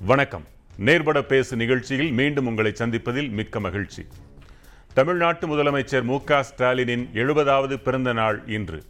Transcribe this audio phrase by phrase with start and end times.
[0.00, 0.44] வணக்கம்.
[0.76, 4.06] நேர்பட பேசு நிகழ்ச்சியில் மீண்டும் உங்களை சந்திப்பதில் மிக்க மகிழ்ச்சி.
[4.94, 8.82] தமிழ்நாட்டு முதலமைச்சர் மு க ஸ்டாலினின் எழுபதாவது பிறந்த நாள் இன்று.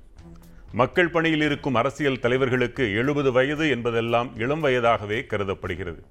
[0.73, 6.03] மக்கள் பணியில் இருக்கும் அரசியல் தலைவர்களுக்கு எழுபது வயது என்பதெல்லாம் இளம் வயதாகவே கருதப்படுகிறது.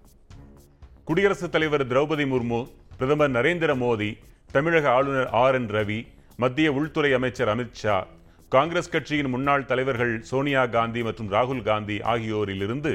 [1.04, 4.18] குடியரசுத் தலைவர் திரௌபதி முர்மு பிரதமர் நரேந்திர மோடி
[4.52, 6.08] தமிழக ஆளுநர் ஆர் என் ரவி
[6.38, 8.08] மத்திய உள்துறை அமைச்சர் அமித் ஷா
[8.52, 12.94] காங்கிரஸ் கட்சியின் முன்னாள் தலைவர்கள் சோனியா காந்தி மற்றும் ராகுல் காந்தி ஆகியோரிலிருந்து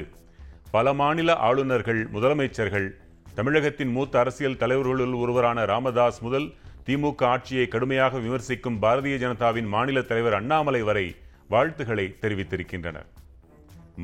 [0.70, 2.86] பல மாநில ஆளுநர்கள் முதலமைச்சர்கள்
[3.34, 6.48] தமிழகத்தின் மூத்த அரசியல் தலைவர்களுள் ஒருவரான ராமதாஸ் முதல்
[6.86, 11.06] திமுக ஆட்சியை கடுமையாக விமர்சிக்கும் பாரதிய ஜனதாவின் மாநில தலைவர் அண்ணாமலை வரை
[11.50, 13.08] வாழ்த்துக்களை தெரிவித்திருக்கின்றனர்.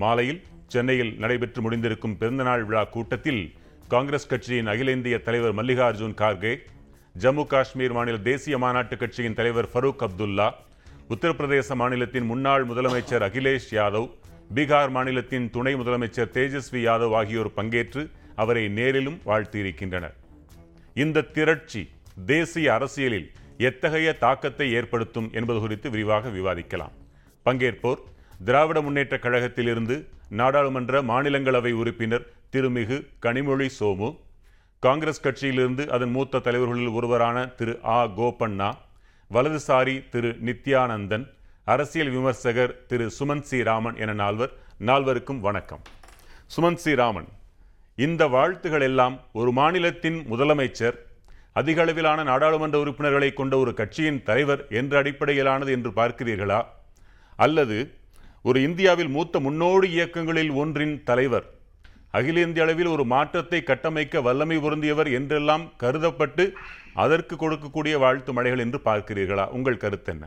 [0.03, 3.43] மாலையில் சென்னையில் நடைபெற்று முடிந்திருக்கும் பிறந்தநாள் விழா கூட்டத்தில்
[3.89, 6.55] காங்கிரஸ் கட்சியின் அகில இந்திய தலைவர் மல்லிகார்ஜுன் கார்கே
[7.15, 10.49] ஜம்மு காஷ்மீர் மாநில தேசிய மாநாட்டு கட்சியின் தலைவர் ஃபரூக் அப்துல்லா
[11.11, 14.09] உத்தரப்பிரதேச மாநிலத்தின் முன்னாள் முதலமைச்சர் அகிலேஷ் யாதவ்
[14.55, 18.03] பீகார் மாநிலத்தின் துணை முதலமைச்சர் தேஜஸ்வி யாதவ் ஆகியோர் பங்கேற்று
[18.35, 20.15] அவரை நேரிலும் வாழ்த்தியிருக்கின்றனர்.
[20.97, 21.83] இந்த திரட்சி
[22.27, 26.95] தேசிய அரசியலில் எத்தகைய தாக்கத்தை ஏற்படுத்தும் என்பது குறித்து விரிவாக விவாதிக்கலாம்.
[27.47, 28.01] பங்கேற்போர்
[28.45, 29.97] திராவிட முன்னேற்ற கழகத்திலிருந்து
[30.31, 32.97] நாடாளுமன்ற மாநிலங்களவை உறுப்பினர் திருமிகு
[33.27, 34.09] கனிமொழி சோமு
[34.83, 38.07] காங்கிரஸ் கட்சியிலிருந்து அதன் மூத்த தலைவர்களில் ஒருவரான திரு ஆ.
[38.17, 38.69] கோபண்ணா
[39.35, 41.29] வலதுசாரி திரு நித்யானந்தன்
[41.65, 45.83] அரசியல் விமர்சகர் திரு சுமந்த் சி ராமன் என நால்வர் நால்வருக்கும் வணக்கம்.
[46.57, 47.29] சுமந்த் சி ராமன்
[47.97, 50.95] இந்த வாழ்த்துகள் எல்லாம் ஒரு மாநிலத்தின் முதலமைச்சர்
[51.53, 56.65] அதிக அளவிலான நாடாளுமன்ற உறுப்பினர்களை கொண்ட ஒரு கட்சியின் தலைவர் என்ற அடிப்படையிலானது என்று பார்க்கிறீர்களா?
[57.37, 57.95] அல்லது
[58.43, 61.58] ஒரு இந்தியாவில் மூத்த முன்னோடி இயக்கங்களில் ஒன்றின் தலைவர்
[62.17, 66.45] அகில இந்திய அளவில் ஒரு மாற்றத்தை கட்டமைக்க வல்லமை பொருந்தியவர் என்றெல்லாம் கருதப்பட்டு
[67.05, 69.45] அதற்கு கொடுக்கக்கூடிய வாழ்த்து மழைகள் என்று பார்க்கிறீர்களா?
[69.57, 70.27] உங்கள் கருத்து என்ன?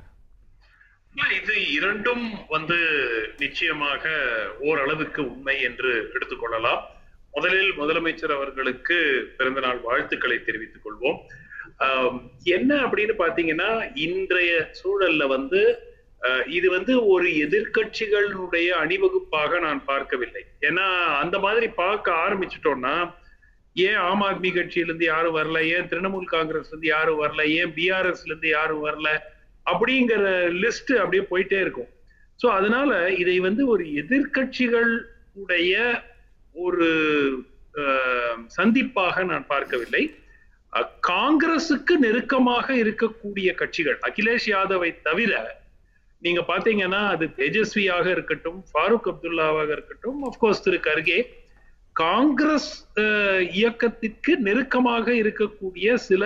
[1.38, 2.78] இது இரண்டும் வந்து
[3.38, 4.04] நிச்சயமாக
[4.70, 6.81] ஓரளவுக்கு உண்மை என்று எடுத்துக்கொள்ளலாம்
[7.36, 8.97] முதலில் முதலமைச்சர் அவர்களுக்கு
[9.38, 11.20] பிறந்தநாள் வாழ்த்துக்களை தெரிவித்துக் கொள்வோம்.
[12.56, 13.70] என்ன அப்படின்னு பாத்தீங்கன்னா
[14.06, 15.62] இன்றைய சூழல்ல வந்து
[16.52, 20.44] இது வந்து ஒரு எதிர்க்கட்சிகளுடைய அணிவகுப்பாக நான் பார்க்கவில்லை.
[20.62, 20.86] ஏன்னா
[21.22, 22.96] அந்த மாதிரி பார்க்க ஆரம்பிச்சிட்டோம்னா
[23.76, 25.59] ஏன் ஆம் ஆத்மி கட்சியிலிருந்து யாரும் வரல?
[25.74, 27.44] ஏன் திரிணாமுல் காங்கிரஸ்ல இருந்து யாரும் வரல?
[27.58, 29.09] ஏன் பிஆர்எஸ்ல இருந்து யாரும் வரல?
[29.66, 30.22] அப்படிங்கிற
[30.62, 31.90] லிஸ்ட் அப்படியே போயிட்டே இருக்கும்.
[32.40, 34.92] சோ அதனால இதை வந்து ஒரு எதிர்க்கட்சிகள்
[35.36, 35.74] உடைய
[36.56, 36.88] ஒரு
[37.82, 40.03] அஹ், சந்திப்பாக நான் பார்க்கவில்லை.
[40.74, 45.34] அஹ், காங்கிரசுக்கு நெருக்கமாக இருக்கக்கூடிய கட்சிகள் அகிலேஷ் யாதவை தவிர
[46.22, 51.20] நீங்க பாத்தீங்கன்னா அது தேஜஸ்வியாக இருக்கட்டும் ஃபாரூக் அப்துல்லாவாக இருக்கட்டும் அப்கோர்ஸ் திரு கர்கே
[51.96, 52.72] காங்கிரஸ்
[53.52, 56.24] இயக்கத்திற்கு நெருக்கமாக இருக்கக்கூடிய சில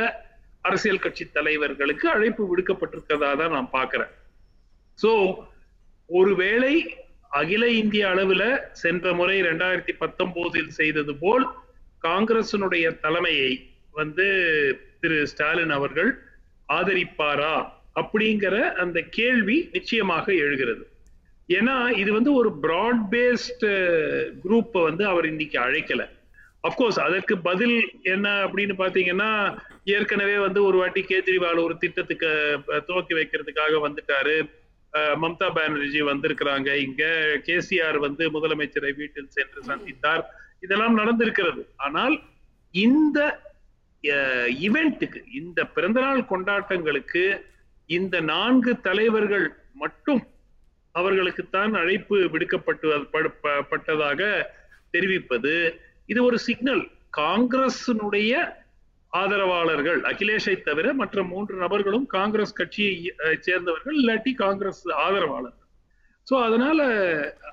[0.61, 4.11] அரசியல் கட்சி தலைவர்களுக்கு அழைப்பு விடுக்கப்பட்டிருக்கிறதா தான் நான் பாக்குறேன்.
[4.99, 5.11] சோ
[6.09, 6.73] ஒருவேளை
[7.39, 8.43] அகில இந்திய அளவுல
[8.83, 11.45] சென்ற முறை ரெண்டாயிரத்தி பத்தொன்பதில் செய்தது போல்
[12.01, 13.51] காங்கிரசினுடைய தலைமையை
[13.93, 14.27] வந்து
[15.01, 16.11] திரு ஸ்டாலின் அவர்கள்
[16.69, 17.55] ஆதரிப்பாரா?
[17.99, 20.83] அப்படிங்கிற அந்த கேள்வி நிச்சயமாக எழுகிறது.
[21.49, 23.65] ஏன்னா இது வந்து ஒரு பிராட் பேஸ்ட்
[24.43, 26.03] குரூப்பை வந்து அவர் இன்னைக்கு அழைக்கல.
[26.67, 27.77] அப்கோர்ஸ் அதற்கு பதில்
[28.13, 29.31] என்ன அப்படின்னு பாத்தீங்கன்னா
[29.95, 32.29] ஏற்கனவே வந்து ஒரு வாட்டி கேஜ்ரிவால் ஒரு திட்டத்துக்கு
[32.87, 34.37] துவக்கி வைக்கிறதுக்காக வந்துட்டாரு.
[35.21, 36.69] மம்தா பானர்ஜி வந்திருக்கிறாங்க.
[36.85, 37.03] இங்க
[37.47, 40.23] கேசிஆர் வந்து முதலமைச்சரை வீட்டில் சென்று சந்தித்தார்.
[40.65, 41.61] இதெல்லாம் நடந்திருக்கிறது.
[41.85, 42.15] ஆனால்
[42.73, 43.19] இந்த
[44.67, 47.23] இவெண்ட்டுக்கு இந்த பிறந்தநாள் கொண்டாட்டங்களுக்கு
[47.89, 50.21] இந்த நான்கு தலைவர்கள் மட்டும்
[50.95, 52.87] அவர்களுக்குத்தான் அழைப்பு விடுக்கப்பட்டு
[53.71, 54.21] பட்டதாக
[54.91, 55.53] தெரிவிப்பது
[56.07, 56.83] இது ஒரு சிக்னல்
[57.17, 58.33] காங்கிரசினுடைய
[59.13, 62.95] ஆதரவாளர்கள் அகிலேஷை தவிர மற்ற மூன்று நபர்களும் காங்கிரஸ் கட்சியை
[63.39, 65.61] சேர்ந்தவர்கள் இல்லாட்டி காங்கிரஸ் ஆதரவாளர்கள்
[66.27, 66.79] சோ அதனால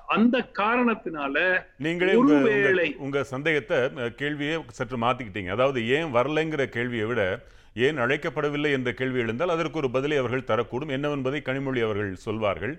[0.07, 1.35] அந்த காரணத்தினால
[1.77, 3.77] நீங்களே ஒருவேளை உங்க சந்தேகத்தை
[4.15, 5.47] கேள்வியை சற்று மாத்திக்கிட்டீங்க.
[5.47, 7.23] அதாவது ஏன் வரலைங்கிற கேள்வியை விட
[7.73, 10.91] ஏன் அழைக்கப்படவில்லை என்ற கேள்வி எழுந்தால் அதற்கு ஒரு பதிலை அவர்கள் தரக்கூடும்.
[10.95, 12.75] என்னவென்பதை கனிமொழி அவர்கள் சொல்வார்கள்.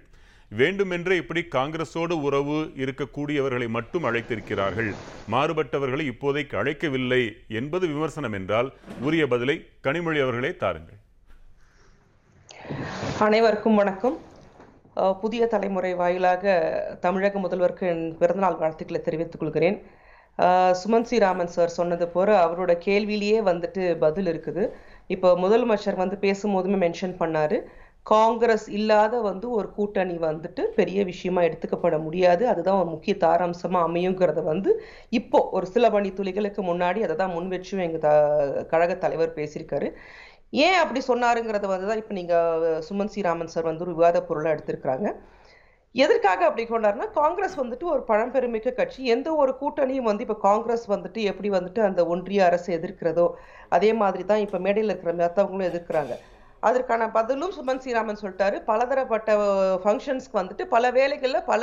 [0.58, 4.90] வேண்டுமென்றே இப்படி காங்கிரஸோடு உறவு இருக்கக்கூடியவர்களை மட்டும் அழைத்திருக்கிறார்கள்.
[5.34, 7.22] மாறுபட்டவர்களை இப்போதைக்கு அழைக்கவில்லை
[7.60, 8.68] என்பது விமர்சனம் என்றால்
[9.08, 11.00] உரிய பதிலை கனிமொழி அவர்களே தாருங்கள்.
[13.26, 14.16] அனைவருக்கும் வணக்கம்.
[15.20, 16.54] புதிய தலைமுறை வாயிலாக
[17.00, 19.78] தமிழக முதல்வருக்கு என் பிறந்தநாள் வாழ்த்துக்களை தெரிவித்துக் கொள்கிறேன்.
[20.80, 24.64] சுமன் சி ராமன் சார் சொன்னது போல அவரோட கேள்வியிலேயே வந்துட்டு பதில் இருக்குது.
[25.14, 27.58] இப்போ முதலமைச்சர் வந்து பேசும்போதுமே மென்ஷன் பண்ணாரு.
[28.12, 32.42] காங்கிரஸ் இல்லாத வந்து ஒரு கூட்டணி வந்துட்டு பெரிய விஷயமா எடுத்துக்கப்பட முடியாது.
[32.52, 34.70] அதுதான் ஒரு முக்கிய தாராம்சமா அமையுங்கிறத வந்து
[35.18, 38.10] இப்போ ஒரு சில மணி துளிகளுக்கு முன்னாடி அதை தான் முன் வச்சும் எங்க த
[38.72, 39.88] கழக தலைவர் பேசியிருக்காரு.
[40.66, 45.08] ஏன் அப்படி சொன்னாருங்கிறத வந்து தான் இப்போ நீங்கள் சுமன் ஸ்ரீராமன் சார் வந்து ஒரு விவாத பொருளாக எடுத்திருக்கிறாங்க.
[46.02, 49.00] எதற்காக அப்படி கொண்டாருன்னா காங்கிரஸ் வந்துட்டு ஒரு பழம்பெருமிக்க கட்சி.
[49.14, 53.26] எந்த ஒரு கூட்டணியும் வந்து இப்போ காங்கிரஸ் வந்துட்டு எப்படி வந்துட்டு அந்த ஒன்றிய அரசு எதிர்க்கிறதோ
[53.76, 56.16] அதே மாதிரி தான் இப்போ மேடையில் இருக்கிற மற்றவங்களும் எதிர்க்கிறாங்க.
[56.68, 58.56] அதற்கான பதிலும் சுமன் ஸ்ரீராமன் சொல்லிட்டாரு.
[58.70, 59.30] பலதரப்பட்ட
[59.84, 61.62] ஃபங்க்ஷன்ஸ்க்கு வந்துட்டு பல வேலைகளில் பல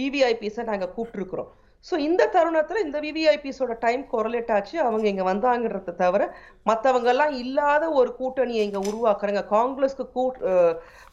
[0.00, 1.50] விவிஐபிஸை நாங்கள் கூப்பிட்டுருக்குறோம்.
[1.88, 4.76] ஸோ இந்த தருணத்தில் இந்த விவிஐபிஸோட டைம் கொரலேட் ஆச்சு.
[4.86, 6.22] அவங்க இங்கே வந்தாங்கன்றத தவிர
[6.70, 9.42] மற்றவங்கெல்லாம் இல்லாத ஒரு கூட்டணியை இங்கே உருவாக்குறாங்க.
[9.56, 10.38] காங்கிரஸ்க்கு கூட்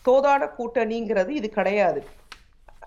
[0.07, 2.01] தோதான கூட்டணிங்கிறது இது கிடையாது.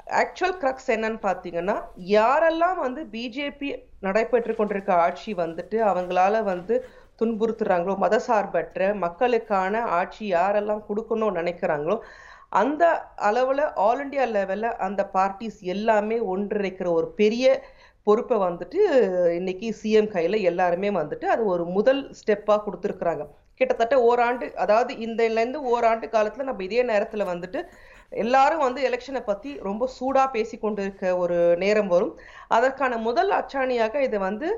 [0.08, 1.76] ஆக்சுவல் க்ரக்ஸ் என்னன்னு பார்த்தீங்கன்னா
[2.10, 3.68] யாரெல்லாம் வந்து பிஜேபி
[4.00, 6.74] நடைபெற்று கொண்டிருக்க ஆட்சி வந்துட்டு அவங்களால வந்து
[7.20, 11.96] துன்புறுத்துறாங்களோ மதசார்பற்ற மக்களுக்கான ஆட்சி யாரெல்லாம் கொடுக்கணும்னு நினைக்கிறாங்களோ
[12.50, 12.84] அந்த
[13.16, 17.46] அளவில் ஆல் இண்டியா லெவலில் அந்த பார்ட்டிஸ் எல்லாமே ஒன்றிணைக்கிற ஒரு பெரிய
[18.06, 18.78] பொறுப்பை வந்துட்டு
[19.30, 23.24] இன்னைக்கு சிஎம் கையில் எல்லாருமே வந்துட்டு அது ஒரு முதல் ஸ்டெப்பாக கொடுத்துருக்குறாங்க.
[23.60, 27.60] கிட்டத்தட்ட ஓராண்டு அதாவது இந்தலேருந்து ஓராண்டு காலத்தில் நம்ம இதே நேரத்தில் வந்துட்டு
[28.12, 32.12] எல்லாரும் வந்து எலெக்ஷனை பற்றி ரொம்ப சூடாக பேசி கொண்டு இருக்க ஒரு நேரம் வரும்.
[32.48, 34.48] அதற்கான முதல் அச்சாணியாக இதை வந்து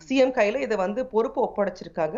[0.00, 2.16] சிஎம் கையில் இதை வந்து பொறுப்பு ஒப்படைச்சிருக்காங்க.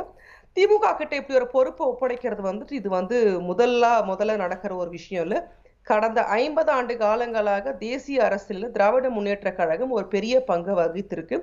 [0.57, 3.17] திமுக கிட்ட இப்படி ஒரு பொறுப்பை ஒப்படைக்கிறது வந்துட்டு இது வந்து
[3.51, 5.41] முதல்ல முதல்ல நடக்கிற ஒரு விஷயம் இல்லை.
[5.87, 11.37] கடந்த ஐம்பது ஆண்டு காலங்களாக தேசிய அரசில் திராவிட முன்னேற்ற கழகம் ஒரு பெரிய பங்கை வகித்திருக்கு.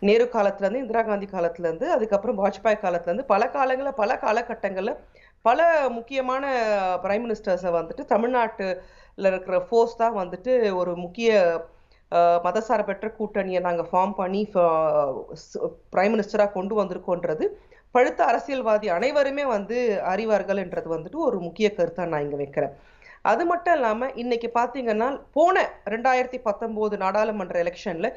[0.00, 4.96] நேரு காலத்துலேருந்து இந்திரா காந்தி காலத்துலேருந்து அதுக்கப்புறம் வாஜ்பாய் காலத்துலேருந்து பல காலங்களில் பல காலகட்டங்களில்
[5.44, 5.60] பல
[5.94, 6.44] முக்கியமான
[7.02, 8.74] பிரைம் மினிஸ்டர்ஸை வந்துட்டு தமிழ்நாட்டில்
[9.28, 11.30] இருக்கிற ஃபோர்ஸ் தான் வந்துட்டு ஒரு முக்கிய
[12.12, 14.40] அஹ், மதசார்பற்ற கூட்டணியை நாங்கள் ஃபார்ம் பண்ணி
[15.92, 17.44] பிரைம் மினிஸ்டராக கொண்டு வந்திருக்கோன்றது
[17.94, 19.78] பழுத்த அரசியல்வாதி அனைவருமே வந்து
[20.10, 22.74] அறிவார்கள் என்றது வந்துட்டு ஒரு முக்கிய கருத்தாக நான் இங்கே வைக்கிறேன்.
[23.24, 25.56] அது மட்டும் இல்லாமல் இன்னைக்கு பார்த்தீங்கன்னா போன
[25.92, 28.08] ரெண்டாயிரத்தி பத்தொம்போது நாடாளுமன்ற எலெக்ஷனில்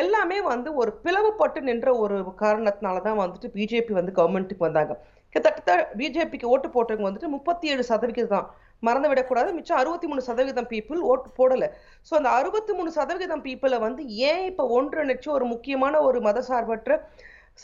[0.00, 4.94] எல்லாமே வந்து ஒரு பிளவுபட்டு நின்ற ஒரு காரணத்தினால தான் வந்துட்டு பிஜேபி வந்து கவர்மெண்ட்டுக்கு வந்தாங்க.
[5.34, 8.48] கிட்டத்தட்ட பிஜேபிக்கு ஓட்டு போட்டவங்க வந்துட்டு முப்பத்தி ஏழு சதவிகிதம் தான்.
[8.86, 9.50] மறந்து விடக்கூடாது.
[9.56, 11.68] மிச்சம் அறுபத்தி மூணு சதவீதம் பீப்புள் ஓட்டு போடலை.
[12.08, 16.98] ஸோ அந்த அறுபத்தி மூணு சதவிகிதம் பீப்புளை வந்து ஏன் இப்போ ஒன்றிணைச்சு ஒரு முக்கியமான ஒரு மதசார்பற்ற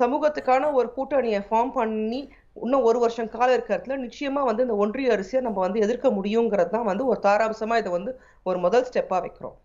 [0.00, 2.20] சமூகத்துக்கான ஒரு கூட்டணியை ஃபார்ம் பண்ணி
[2.64, 6.88] இன்னும் ஒரு வருஷம் காலம் இருக்கிறதுல நிச்சயமா வந்து இந்த ஒன்றிய அரிசியை நம்ம வந்து எதிர்க்க முடியுங்கிறது தான்
[6.90, 8.12] வந்து ஒரு தாராம்சமா இதை வந்து
[8.48, 9.56] ஒரு முதல் ஸ்டெப்பா வைக்கிறோம்.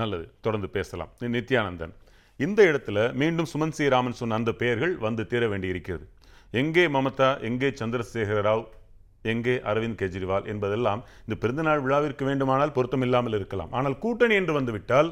[0.00, 0.26] நல்லது.
[0.46, 1.10] தொடர்ந்து பேசலாம்.
[1.36, 1.94] நித்யானந்தன்.
[2.40, 6.06] இந்த இடத்துல மீண்டும் சுமன் சி ராமன் சொன்ன அந்த பெயர்கள் வந்து தீர வேண்டி இருக்கிறது
[6.50, 8.64] எங்கே மமதா எங்கே சந்திரசேகர ராவ்
[9.32, 13.72] எங்கே அரவிந்த் கெஜ்ரிவால் என்பதெல்லாம் இந்த பிறந்தநாள் விழாவிற்கு வேண்டுமானால் பொருத்தமில்லாமல் இருக்கலாம்.
[13.78, 15.08] ஆனால் கூட்டணி என்று வந்துவிட்டால்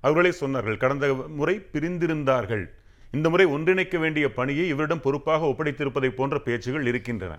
[0.00, 1.06] அவர்களே சொன்னார்கள் கடந்த
[1.38, 2.64] முறை பிரிந்திருந்தார்கள்.
[3.16, 7.34] இந்த முறை ஒன்றிணைக்க வேண்டிய பணியை இவரிடம் பொறுப்பாக ஒப்படைத்திருப்பதை போன்ற பேச்சுகள் இருக்கின்றன.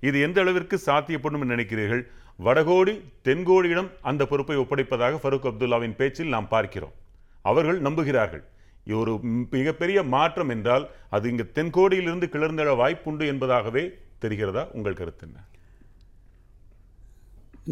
[0.00, 2.02] இது எந்த அளவிற்கு சாத்தியப்படும் என்று நினைக்கிறீர்கள்?
[2.46, 2.94] வடகோடி
[3.26, 6.94] தென்கோடியிடம் அந்த பொறுப்பை ஒப்படைப்பதாக ஃபரூக் அப்துல்லாவின் பேச்சில் நாம் பார்க்கிறோம்.
[7.42, 8.42] அவர்கள் நம்புகிறார்கள்
[8.86, 9.12] ஒரு
[9.54, 10.84] மிகப்பெரிய மாற்றம் என்றால்
[11.14, 13.84] அது இங்கு தென்கோடியிலிருந்து கிளர்ந்தெழ வாய்ப்புண்டு என்பதாகவே
[14.22, 14.62] தெரிகிறதா?
[14.76, 15.38] உங்கள் கருத்து என்ன?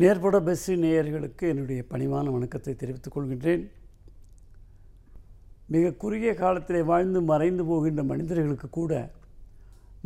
[0.01, 3.65] நேர்பட பெஸ்ஸு நேயர்களுக்கு என்னுடைய பணிவான வணக்கத்தை தெரிவித்துக் கொள்கின்றேன்.
[5.75, 8.93] மிக குறுகிய காலத்திலே வாழ்ந்து மறைந்து போகின்ற மனிதர்களுக்கு கூட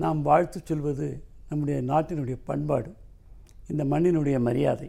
[0.03, 1.09] நாம் வாழ்த்து சொல்வது
[1.49, 2.91] நம்முடைய நாட்டினுடைய பண்பாடு
[3.73, 4.89] இந்த மண்ணினுடைய மரியாதை.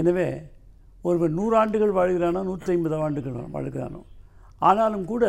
[0.00, 0.28] எனவே
[1.02, 4.00] ஒருவர் நூறாண்டுகள் வாழ்கிறானோ நூற்றி ஐம்பது ஆண்டுகள் வாழ்கிறானோ
[4.58, 5.24] ஆனாலும் கூட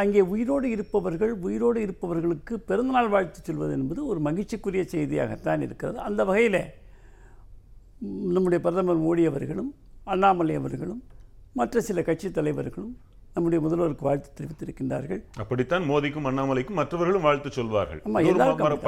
[0.00, 5.98] அங்கே உயிரோடு இருப்பவர்கள் உயிரோடு இருப்பவர்களுக்கு பிறந்தநாள் வாழ்த்து சொல்வது என்பது ஒரு மகிழ்ச்சிக்குரிய செய்தியாகத்தான் இருக்கிறது.
[6.08, 6.60] அந்த வகையில்
[8.36, 9.70] நம்முடைய பிரதமர் மோடி அவர்களும்
[10.14, 11.02] அண்ணாமலை அவர்களும்
[11.58, 12.94] மற்ற சில கட்சித் தலைவர்களும்
[13.34, 15.20] நம்முடைய முதல்வருக்கு வாழ்த்து தெரிவித்திருக்கின்றார்கள்.
[15.42, 18.02] அப்படித்தான் மோதிக்கும் அண்ணாமலைக்கும் மற்றவர்களும் வாழ்த்து சொல்வார்கள்.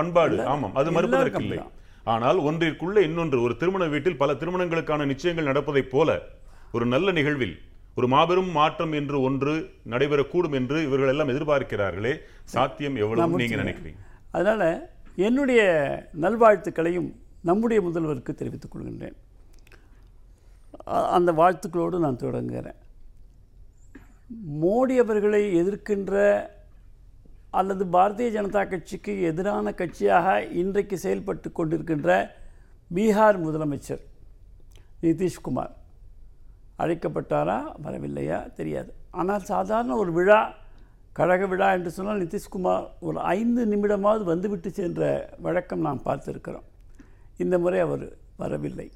[0.00, 0.37] பண்பாடு.
[0.54, 1.58] ஆமாம் அது மறுப்பதற்கில்லை
[2.14, 6.18] ஆனால் ஒன்றிற்குள்ள இன்னொன்று ஒரு திருமண வீட்டில் பல திருமணங்களுக்கான நிச்சயங்கள் நடப்பதைப் போல
[6.76, 7.56] ஒரு நல்ல நிகழ்வில்
[7.98, 9.52] ஒரு மாபெரும் மாற்றம் என்று ஒன்று
[9.92, 12.14] நடைபெறக்கூடும் என்று இவர்கள் எல்லாம் எதிர்பார்க்கிறார்களே.
[12.54, 14.00] சாத்தியம் எவ்வளவு நீங்க நினைக்கிறீங்க?
[14.30, 14.88] அதனால்
[15.26, 15.60] என்னுடைய
[16.24, 17.08] நல்வாழ்த்துக்களையும்
[17.42, 19.16] நம்முடைய முதல்வருக்கு தெரிவித்துக் கொள்கின்றேன்.
[21.16, 22.78] அந்த வாழ்த்துக்களோடு நான் தொடங்குகிறேன்.
[24.62, 26.14] மோடி அவர்களை எதிர்க்கின்ற
[27.58, 32.10] அல்லது பாரதிய ஜனதா கட்சிக்கு எதிரான கட்சியாக இன்றைக்கு செயல்பட்டு கொண்டிருக்கின்ற
[32.94, 34.02] பீகார் முதலமைச்சர்
[35.02, 35.74] நிதிஷ்குமார்.
[36.83, 38.90] அழைக்கப்பட்டாரா வரவில்லையா தெரியாது.
[39.21, 40.40] ஆனால் சாதாரண ஒரு விழா
[41.18, 45.02] கழக விழா என்று சொன்னால் நிதிஷ்குமார் ஒரு ஐந்து நிமிடமாவது வந்துவிட்டு சென்ற
[45.45, 46.66] வழக்கம் நாம் பார்த்துருக்கிறோம்.
[47.45, 48.04] இந்த முறை அவர்
[48.42, 48.88] வரவில்லை.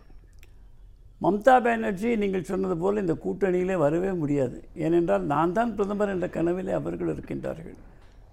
[1.24, 4.58] மம்தா பானர்ஜி நீங்கள் சொன்னது போல் இந்த கூட்டணியிலே வரவே முடியாது.
[4.84, 7.78] ஏனென்றால் நான் தான் பிரதமர் என்ற கனவிலே அவர்கள் இருக்கின்றார்கள்.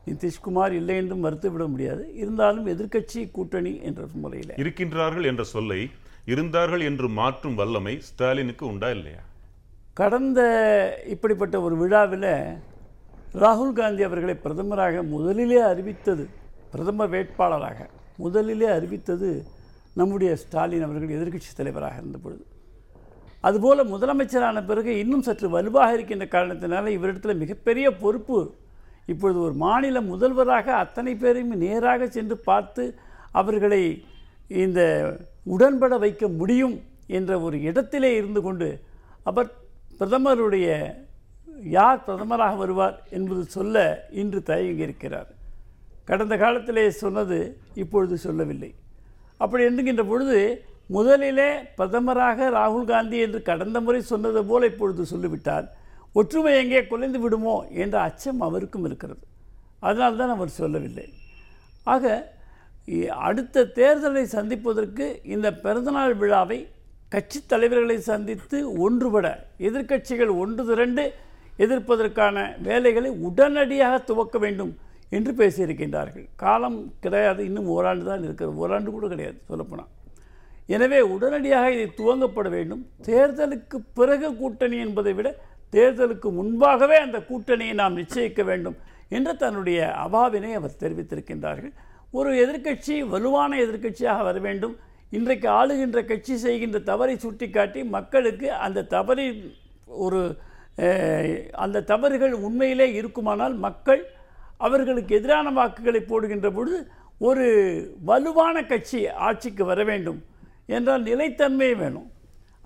[0.10, 2.04] நிதிஷ்குமார் இல்லை என்றும் மறுத்துவிட முடியாது.
[2.22, 4.54] இருந்தாலும் எதிர்க்கட்சி கூட்டணி என்ற முறையில்.
[4.64, 5.82] இருக்கின்றார்கள் என்ற சொல்லை
[6.34, 9.24] இருந்தார்கள் என்று மாற்றும் வல்லமை ஸ்டாலினுக்கு உண்டா இல்லையா?
[9.98, 10.40] கடந்த
[11.06, 12.32] இப்படிப்பட்ட ஒரு விழாவில்
[13.40, 16.30] ராகுல் காந்தி அவர்களை பிரதமராக முதலிலே அறிவித்தது
[16.72, 17.80] பிரதமர் வேட்பாளராக
[18.18, 19.46] முதலிலே அறிவித்தது
[19.94, 22.44] நம்முடைய ஸ்டாலின் அவர்கள் எதிர்க்கட்சி தலைவராக இருந்த பொழுது
[23.92, 28.54] முதலமைச்சரான பிறகு இன்னும் சற்று வலுவாக இருக்கின்ற காரணத்தினால இவரிடத்தில் மிகப்பெரிய பொறுப்பு
[29.06, 32.96] இப்பொழுது ஒரு மாநில முதல்வராக அத்தனை பேரையும் நேராக சென்று பார்த்து
[33.32, 34.04] அவர்களை
[34.48, 34.82] இந்த
[35.46, 36.76] உடன்பட வைக்க முடியும்
[37.08, 38.82] என்ற ஒரு இடத்திலே இருந்து கொண்டு
[39.24, 39.50] அவர்
[40.00, 40.68] பிரதமருடைய
[41.76, 43.86] யார் பிரதமராக வருவார் என்பது சொல்ல
[44.22, 45.30] இன்று தயங்கி இருக்கிறார்
[46.10, 47.38] கடந்த காலத்திலே சொன்னது
[47.84, 48.70] இப்பொழுது சொல்லவில்லை.
[49.44, 50.38] அப்படி என்கின்ற பொழுது
[50.96, 55.68] முதலிலே பிரதமராக ராகுல் காந்தி என்று கடந்த முறை சொன்னது போல இப்பொழுது சொல்லிவிட்டால்
[56.20, 59.24] ஒற்றுமை எங்கே குலைந்து விடுமோ என்ற அச்சம் அவருக்கும் இருக்கிறது.
[59.88, 61.08] அதனால்தான் அவர் சொல்லவில்லை.
[61.94, 62.06] ஆக
[63.28, 66.60] அடுத்த தேர்தலை சந்திப்பதற்கு இந்த பிறந்தநாள் விழாவை
[67.14, 69.28] கட்சி தலைவர்களை சந்தித்து ஒன்றுபட
[69.68, 71.04] எதிர்க்கட்சிகள் ஒன்று திரண்டு
[71.66, 72.38] எதிர்ப்பதற்கான
[72.68, 74.74] வேலைகளை உடனடியாக துவக்க வேண்டும்
[75.18, 76.26] என்று பேசியிருக்கின்றார்கள்.
[76.44, 78.60] காலம் கிடையாது இன்னும் ஓராண்டு தான் இருக்கிறது.
[78.64, 79.92] ஓராண்டு கூட கிடையாது சொல்லப்போனால்.
[80.76, 82.82] எனவே உடனடியாக இதை துவங்கப்பட வேண்டும்.
[83.10, 85.30] தேர்தலுக்கு பிறகு கூட்டணி என்பதை விட
[85.76, 88.78] தேர்தலுக்கு முன்பாகவே அந்த கூட்டணியை நாம் நிச்சயிக்க வேண்டும்
[89.18, 91.74] என்று தன்னுடைய அபாவினை அவர் தெரிவித்திருக்கின்றார்கள்.
[92.18, 94.76] ஒரு எதிர்க்கட்சி வலுவான எதிர்க்கட்சியாக வர வேண்டும்.
[95.16, 99.42] இன்றைக்கு ஆளுகின்ற கட்சி செய்கின்ற தவறை சுட்டிக்காட்டி மக்களுக்கு அந்த தவறின்
[100.06, 100.22] ஒரு
[101.64, 104.02] அந்த தவறுகள் உண்மையிலே இருக்குமானால் மக்கள்
[104.66, 106.80] அவர்களுக்கு எதிரான வாக்குகளை போடுகின்ற பொழுது
[107.28, 107.46] ஒரு
[108.10, 110.20] வலுவான கட்சி ஆட்சிக்கு வர வேண்டும்.
[110.76, 112.10] என்றால் நிலைத்தன்மை வேணும்.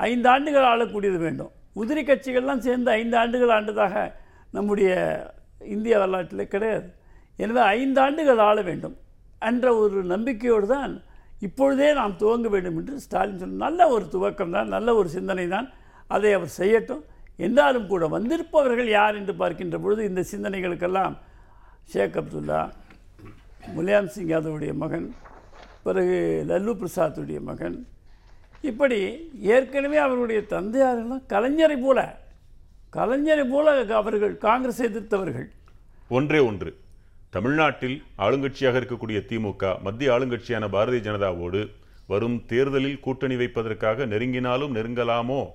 [0.09, 1.51] ஐந்து ஆண்டுகள் ஆளக்கூடியது வேண்டும்.
[1.81, 3.95] உதிரி கட்சிகள்லாம் சேர்ந்து ஐந்து ஆண்டுகள் ஆண்டதாக
[4.57, 4.91] நம்முடைய
[5.75, 6.89] இந்திய வரலாற்றில் கிடையாது.
[7.43, 8.95] எனவே ஐந்து ஆண்டுகள் ஆள வேண்டும்
[9.49, 10.93] என்ற ஒரு நம்பிக்கையோடு தான்
[11.45, 15.67] இப்பொழுதே நாம் துவங்க வேண்டும் என்று ஸ்டாலின் சொன்ன நல்ல ஒரு துவக்கம் தான் நல்ல ஒரு சிந்தனை தான்
[16.15, 17.03] அதை அவர் செய்யட்டும்.
[17.45, 21.13] என்றாலும் கூட வந்திருப்பவர்கள் யார் என்று பார்க்கின்ற பொழுது இந்த சிந்தனைகளுக்கெல்லாம்
[21.93, 22.59] ஷேக் அப்துல்லா
[23.75, 25.07] முலாயம் சிங் யாதவுடைய மகன்
[25.85, 26.17] பிறகு
[26.49, 27.77] லல்லு பிரசாத்துடைய மகன்.
[28.69, 28.99] இப்படி
[29.53, 31.99] ஏற்கனவே அவருடைய தந்தையாரெல்லாம் கலைஞரை போல
[32.97, 35.49] கலைஞரை போல அவர்கள் காங்கிரஸ் எதிர்த்தவர்கள்.
[36.17, 36.71] ஒன்றே ஒன்று.
[37.33, 41.71] தமிழ்நாட்டில் ஆளுங்கட்சியாக இருக்கக்கூடிய திமுக மத்திய ஆளுங்கட்சியான பாரதிய ஜனதாவோடு
[42.07, 45.45] வரும் தேர்தலில் கூட்டணி வைப்பதற்காக நெருங்கினாலும் நெருங்கலாமோ?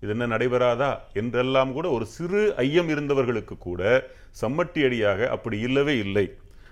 [0.00, 0.96] இது என்ன நடைபெறாதா?
[1.12, 4.06] என்றெல்லாம் கூட ஒரு சிறு ஐயம் இருந்தவர்களுக்கு கூட
[4.40, 6.26] சம்மட்டி அடியாக அப்படி இல்லவே இல்லை.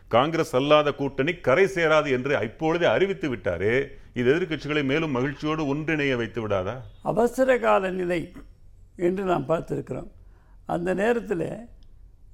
[0.08, 3.86] காங்கிரஸ் அல்லாத கூட்டணி கரை சேராது என்று இப்பொழுதே அறிவித்து விட்டாரே.
[4.14, 6.76] இது எதிர்க்கட்சிகளை மேலும் மகிழ்ச்சியோடு ஒன்றிணைய வைத்து விடாதா?
[7.02, 8.32] அவசர கால நிலை
[8.96, 10.10] என்று நாம் பார்த்திருக்கிறோம்.
[10.66, 11.48] அந்த நேரத்தில்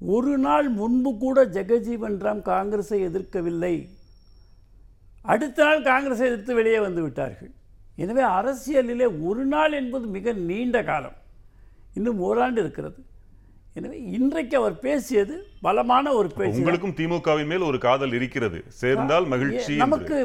[0.01, 3.75] ஒரு நாள் முன்பு கூட ஜெகஜீவன் ராம் காங்கிரஸை எதிர்க்கவில்லை.
[5.23, 7.51] அடுத்த நாள் காங்கிரஸை எதிர்த்து வெளியே வந்து விட்டார்கள்.
[7.97, 11.17] எனவே அரசியலிலே ஒரு நாள் என்பது மிக நீண்ட காலம்.
[11.95, 13.05] இன்னும் ஓராண்டு இருக்கிறது.
[13.75, 16.59] எனவே இன்றைக்கு அவர் பேசியது பலமான ஒரு பேச்சு.
[16.61, 18.65] உங்களுக்கும் திமுகவின் மேல் ஒரு காதல் இருக்கிறது.
[18.69, 19.77] சேர்ந்தால் மகிழ்ச்சி.
[19.77, 20.17] நமக்கு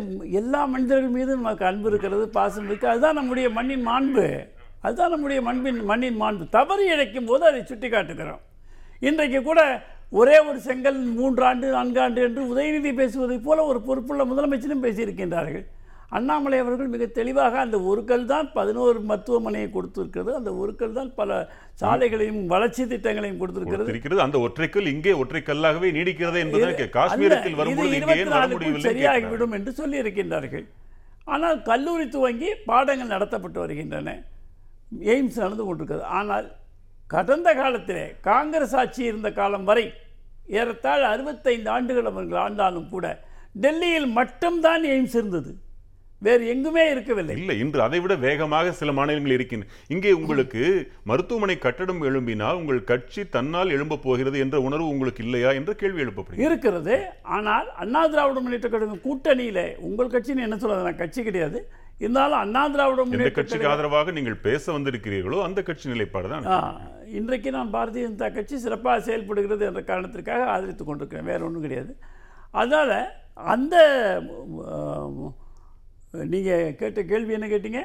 [0.42, 2.88] எல்லா மனிதர்கள் மீதும் நமக்கு அன்பு இருக்கிறது பாசம் இருக்கு.
[2.88, 4.48] அதுதான் நம்முடைய மண்ணின் மாண்பு.
[4.82, 6.50] அதுதான் நம்முடைய மண்பின் மண்ணின் மாண்பு.
[6.50, 8.44] தவறு இழைக்கும் போது அதை சுட்டி காட்டுகிறோம்
[9.00, 15.66] இன்றைக்கு கூட ஒரே ஒரு செங்கல் மூன்றாண்டு நான்காண்டு என்று உதயநிதி பேசுவதைப் போல ஒரு பொறுப்புள்ள முதலமைச்சரும் பேசியிருக்கின்றார்கள்.
[16.10, 20.34] அண்ணாமலை அவர்கள் மிக தெளிவாக அந்த ஒரு கல் தான் பதினோரு மருத்துவமனையை கொடுத்திருக்கிறது.
[20.34, 21.50] அந்த ஒரு கல் தான் பல
[21.82, 24.18] சாலைகளையும் வளர்ச்சி திட்டங்களையும் கொடுத்திருக்கிறது.
[24.18, 28.46] அந்த ஒற்றைக்கல் இங்கே ஒற்றைக்கல்லாகவே நீடிக்கிறது என்பதுதான் இது- கே- காஷ்மீரத்தில் அல்ல, வரும்பொழுது இது இங்கே ஏன் வர
[28.46, 30.66] 24 முடியவில்லை க்குள் சரியாகிவிடும் என்று சொல்லி இருக்கின்றார்கள்
[31.24, 34.24] ஆனால் கல்லூரி துவங்கி பாடங்கள் நடத்தப்பட்டு வருகின்றன.
[35.00, 36.04] எய்ம்ஸ் நடந்து கொண்டிருக்கிறது.
[36.04, 36.52] ஆனால்
[37.14, 39.86] கடந்த காலத்திலே காங்கிரஸ் ஆட்சி இருந்த காலம் வரை
[40.60, 43.06] ஏறத்தாழ அறுபத்தைந்து ஆண்டுகள் அவர்கள் ஆண்டாலும் கூட
[43.64, 45.52] டெல்லியில் மட்டும்தான் எய்ம்ஸ் இருந்தது.
[46.26, 47.34] வேறு எங்குமே இருக்கவில்லை.
[47.40, 49.72] இல்லை இன்று அதை விட வேகமாக சில மாநிலங்கள் இருக்கின்றன.
[49.94, 50.62] இங்கே உங்களுக்கு
[51.10, 56.48] மருத்துவமனை கட்டடம் எழும்பினால் உங்கள் கட்சி தன்னால் எழும்பப் போகிறது என்ற உணர்வு உங்களுக்கு இல்லையா என்ற கேள்வி எழுப்பப்படுகிறது.
[56.50, 56.96] இருக்கிறது.
[57.38, 60.88] ஆனால் அண்ணா திராவிட முன்னேற்ற கழகம் கூட்டணியில உங்கள் கட்சின்னு என்ன சொல்றது?
[60.90, 61.62] நான் கட்சி கிடையாது.
[62.04, 66.48] இருந்தாலும் அண்ணா திராவிட முன்னேற்ற கட்சிக்கு ஆதரவாக நீங்கள் பேச வந்திருக்கிறீர்களோ அந்த கட்சி நிலைப்பாடு தான்.
[67.18, 71.30] இன்றைக்கு நான் பாரதிய ஜனதா கட்சி சிறப்பாக செயல்படுகிறது என்ற காரணத்திற்காக ஆதரித்து கொண்டிருக்கிறேன்.
[71.32, 71.94] வேற ஒன்றும் கிடையாது.
[72.62, 72.98] அதனால்
[73.54, 73.76] அந்த
[76.34, 77.82] நீங்கள் கேட்ட கேள்வி என்ன கேட்டீங்க?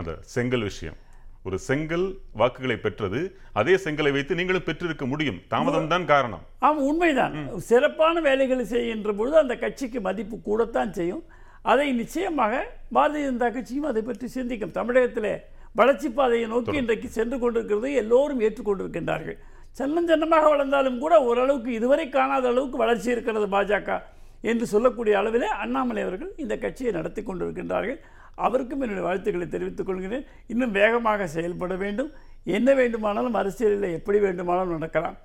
[0.00, 0.98] அந்த செங்கல் விஷயம்.
[1.46, 2.06] ஒரு செங்கல்
[2.40, 3.20] வாக்குகளை பெற்றது
[3.60, 5.40] அதே செங்கலை வைத்து நீங்களும் பெற்றிருக்க முடியும்.
[5.52, 6.44] தாமதம் தான் காரணம்.
[6.66, 7.34] ஆமாம் உண்மைதான்.
[7.70, 11.24] சிறப்பான வேலைகளை செய்கின்ற பொழுது அந்த கட்சிக்கு மதிப்பு கூடத்தான் செய்யும்.
[11.72, 12.54] அதை நிச்சயமாக
[12.96, 14.76] பாரதிய ஜனதா கட்சியும் அதை பற்றி சிந்திக்கும்.
[14.78, 15.34] தமிழகத்திலே
[15.74, 19.38] வளர்ச்சி பாதையை நோக்கி இன்றைக்கு சென்று கொண்டிருக்கிறது எல்லோரும் ஏற்றுக்கொண்டிருக்கின்றார்கள்.
[19.70, 24.02] சென்னம் சென்னமாக வளர்ந்தாலும் கூட ஓரளவுக்கு இதுவரை காணாத அளவுக்கு வளர்ச்சி இருக்கிறது பாஜக
[24.40, 27.96] என்று சொல்லக்கூடிய அளவிலே அண்ணாமலை அவர்கள் இந்த கட்சியை நடத்தி கொண்டிருக்கின்றார்கள்.
[28.34, 30.24] அவருக்கும் என்னுடைய வாழ்த்துக்களை தெரிவித்துக் கொள்கிறேன்.
[30.46, 32.12] இன்னும் வேகமாக செயல்பட வேண்டும்.
[32.44, 35.16] என்ன வேண்டுமானாலும் அரசியலில் எப்படி வேண்டுமானாலும் நடக்கலாம்.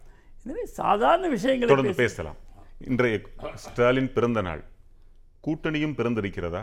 [0.43, 2.35] எனவே சாதாரண விஷயங்களை தொடர்ந்து பேசி- பேசலாம்.
[2.87, 3.19] இன்றைய
[3.53, 4.63] ஸ்டாலின் பிறந்த நாள்.
[5.47, 6.61] கூட்டணியும் பிறந்திருக்கிறதா?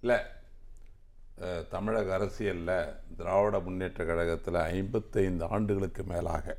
[0.00, 0.16] இல்லை
[1.70, 6.56] தமிழக அரசியலில் திராவிட முன்னேற்ற கழகத்தில் ஐம்பத்தைந்து ஆண்டுகளுக்கு மேலாக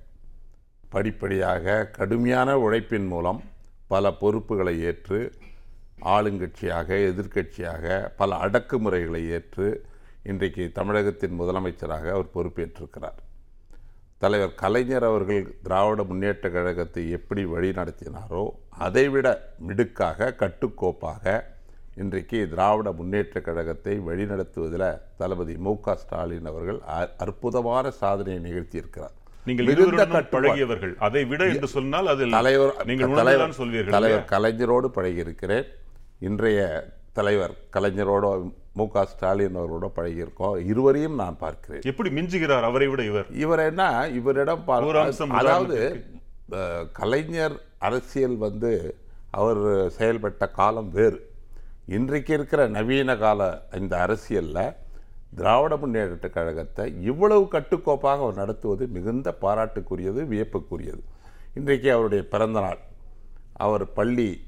[0.89, 3.43] படிப்படியாக கடுமையான உழைப்பின் மூலம்
[3.87, 5.33] பல பொறுப்புகளை ஏற்று
[6.01, 9.85] ஆளுங்கட்சியாக எதிர்க்கட்சியாக பல அடக்குமுறைகளை ஏற்று
[10.23, 13.19] இன்றைக்கு தமிழகத்தின் முதலமைச்சராக அவர் பொறுப்பேற்றிருக்கிறார்.
[14.17, 21.43] தலைவர் கலைஞர் அவர்கள் திராவிட முன்னேற்ற கழகத்தை எப்படி வழி நடத்தினாரோ அதைவிட மிடுக்காக கட்டுக்கோப்பாக
[22.03, 24.87] இன்றைக்கு திராவிட முன்னேற்ற கழகத்தை வழிநடத்துவதில்
[25.19, 26.79] தளபதி மு க ஸ்டாலின் அவர்கள்
[27.25, 29.13] அற்புதமான சாதனையை நிகழ்த்தியிருக்கிறார்.
[29.47, 29.67] நீங்கள்.
[30.33, 30.93] பழகியவர்கள்.
[31.07, 34.25] அதை விட என்று சொன்னால் அதில் தலைவர் நீங்கள் தலைவர் சொல்வீர்கள் தலைவர்?
[34.33, 35.67] கலைஞரோடு பழகியிருக்கிறேன்.
[36.29, 36.59] இன்றைய
[37.19, 38.25] தலைவர் கலைஞரோட
[38.79, 40.57] மு க ஸ்டாலின் அவரோட பழகியிருக்கோம்.
[40.71, 41.85] இருவரையும் நான் பார்க்கிறேன்.
[41.91, 43.29] எப்படி மிஞ்சுகிறார் அவரை விட இவர்?
[43.45, 43.85] இவர் என்ன?
[44.19, 44.65] இவரிடம்
[45.41, 45.79] அதாவது
[46.99, 48.73] கலைஞர் அரசியல் வந்து
[49.31, 49.63] அவர்
[49.99, 51.21] செயல்பட்ட காலம் வேறு.
[51.87, 54.73] இன்றைக்கு இருக்கிற நவீன கால இந்த அரசியலில்
[55.35, 61.01] திராவிட முன்னேற்ற கழகத்தை இவ்வளவு கட்டுக்கோப்பாக அவர் நடத்துவது மிகுந்த பாராட்டுக்குரியது வியப்புக்குரியது.
[61.53, 62.77] இன்றைக்கு அவருடைய பிறந்தநாள்.
[63.53, 64.43] அவர் பள்ளி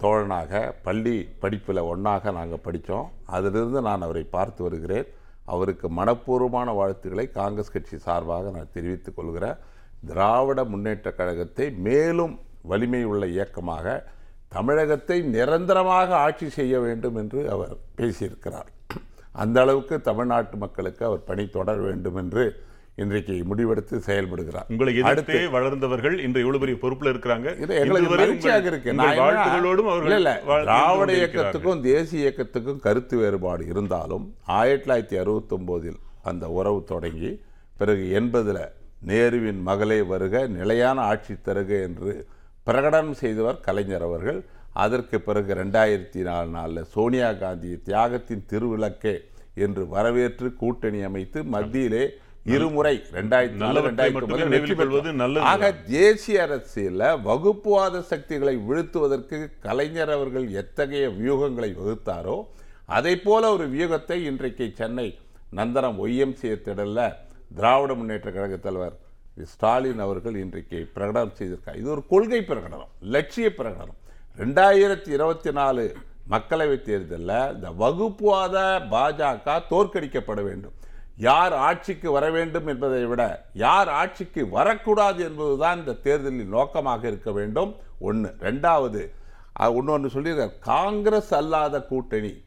[0.00, 5.06] தோழனாக பள்ளி படிப்பில் ஒன்றாக நாங்கள் படித்தோம் அதிலிருந்து நான் அவரை பார்த்து வருகிறேன்.
[5.44, 9.56] அவருக்கு மனப்பூர்வமான வாழ்த்துக்களை காங்கிரஸ் கட்சி சார்பாக நான் தெரிவித்துக் கொள்கிறேன்.
[10.06, 14.14] திராவிட முன்னேற்ற கழகத்தை மேலும் வலிமை உள்ள இயக்கமாக
[14.48, 18.66] தமிழகத்தை நிரந்தரமாக ஆட்சி செய்ய வேண்டும் என்று அவர் பேசியிருக்கிறார்.
[19.32, 24.64] அந்த அளவுக்கு தமிழ்நாட்டு மக்களுக்கு அவர் பணி தொடர வேண்டும் என்று இன்றைக்கு முடிவெடுத்து செயல்படுகிறார்.
[24.68, 27.60] உங்களை அடுத்து- எதிர்த்தே வளர்ந்தவர்கள் இன்று எவ்வளவு பெரிய பொறுப்புல இருக்கிறாங்க.
[27.60, 28.92] இது எங்களுக்கு மகிழ்ச்சியாக இருக்கு.
[28.92, 31.12] வாழ்த்துகளோடும் அவர்கள் இல்ல, திராவிட.
[31.12, 37.40] இயக்கத்துக்கும் தேசிய இயக்கத்துக்கும் கருத்து வேறுபாடு இருந்தாலும் ஆயிரத்தி தொள்ளாயிரத்தி அறுபத்தொம்போதில் அந்த உறவு தொடங்கி
[37.76, 38.68] பிறகு எண்பதுல
[39.06, 42.26] நேருவின் மகளே வருக நிலையான ஆட்சி தருக என்று
[42.66, 44.38] பிரகடனம் செய்தவர் கலைஞர் அவர்கள்
[44.76, 49.14] அதற்கு பிறகு ரெண்டாயிரத்தி நாலு நாலில் சோனியா காந்தி தியாகத்தின் திருவிளக்கே
[49.64, 52.04] என்று வரவேற்று கூட்டணி அமைத்து மத்தியிலே
[52.48, 53.60] இருமுறை ரெண்டாயிரத்தி.
[55.52, 62.36] ஆக தேசிய அரசியல்ல வகுப்புவாத சக்திகளை வீழ்த்துவதற்கு கலைஞர் அவர்கள் எத்தகைய வியூகங்களை வகுத்தாரோ
[62.90, 65.08] அதை போல ஒரு வியூகத்தை இன்றைக்கு சென்னை
[65.52, 67.00] நந்தனம் ஒய்எம்சிஏ திடல்ல
[67.56, 68.96] திராவிட முன்னேற்ற கழக தலைவர்
[69.44, 71.76] ஸ்டாலின் அவர்கள் இன்றைக்கு பிரகடனம் செய்திருக்கார்.
[71.76, 73.98] இது ஒரு கொள்கை பிரகடனம் லட்சிய பிரகடனம்.
[74.38, 75.96] ரெண்டாயிரத்தி இருபத்தி நாலு
[76.30, 78.56] மக்களவைத் தேர்தலில் இந்த வகுப்புவாத
[78.90, 80.72] பாஜக தோற்கடிக்கப்பட வேண்டும்.
[81.16, 87.76] யார் ஆட்சிக்கு வர வேண்டும் என்பதை விட யார் ஆட்சிக்கு வரக்கூடாது என்பதுதான் இந்த தேர்தலின் நோக்கமாக இருக்க வேண்டும்.
[87.98, 89.10] ஒன்று ரெண்டாவது
[89.90, 90.58] ஒன்று சொல்லியிருக்கார்.
[90.58, 92.44] காங்கிரஸ் அல்லாத கூட்டணி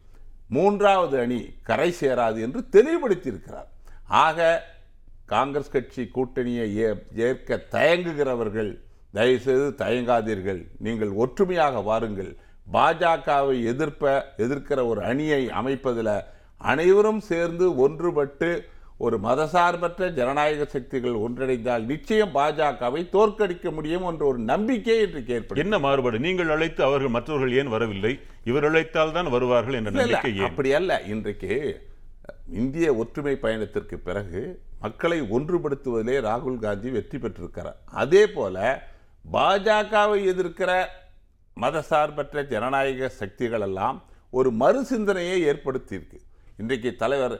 [0.49, 3.69] மூன்றாவது அணி கரை சேராது என்று தெளிவுபடுத்தியிருக்கிறார்.
[4.07, 4.65] ஆக
[5.29, 8.71] காங்கிரஸ் கட்சி கூட்டணியை ஏ- ஏற்க தயங்குகிறவர்கள்
[9.13, 10.61] தயவுசெய்து தயங்காதீர்கள்.
[10.79, 12.35] நீங்கள் ஒற்றுமையாக வாருங்கள்.
[12.73, 16.13] பாஜகவை எதிர்ப்ப எதிர்க்கிற ஒரு அணியை அமைப்பதில்
[16.57, 18.49] அனைவரும் சேர்ந்து ஒன்றுபட்டு
[18.97, 25.79] ஒரு மதசார்பற்ற ஜனநாயக சக்திகள் ஒன்றிணைந்தால் நிச்சயம் பாஜகவை தோற்கடிக்க முடியும் என்ற ஒரு நம்பிக்கை இன்றைக்கு ஏற்படும் என்ன
[25.79, 26.19] மாறுபாடு?
[26.19, 28.19] நீங்கள் அழைத்து அவர்கள் மற்றவர்கள் ஏன் வரவில்லை?
[28.43, 31.01] இவர் அழைத்தால் தான் வருவார்கள் என்ற நம்பிக்கை அப்படி அல்ல.
[31.01, 31.53] இன்றைக்கு
[32.47, 37.77] இந்திய ஒற்றுமை பயணத்திற்கு பிறகு மக்களை ஒன்றுபடுத்துவதிலே ராகுல் காந்தி வெற்றி பெற்றிருக்கிறார்.
[37.85, 38.87] அதே போல
[39.31, 40.85] பாஜகவை எதிர்க்கிற
[41.57, 46.19] மதசார்பற்ற ஜனநாயக சக்திகள் எல்லாம் ஒரு மறு சிந்தனையை ஏற்படுத்தியிருக்கு.
[46.57, 47.35] இன்றைக்கு தலைவர்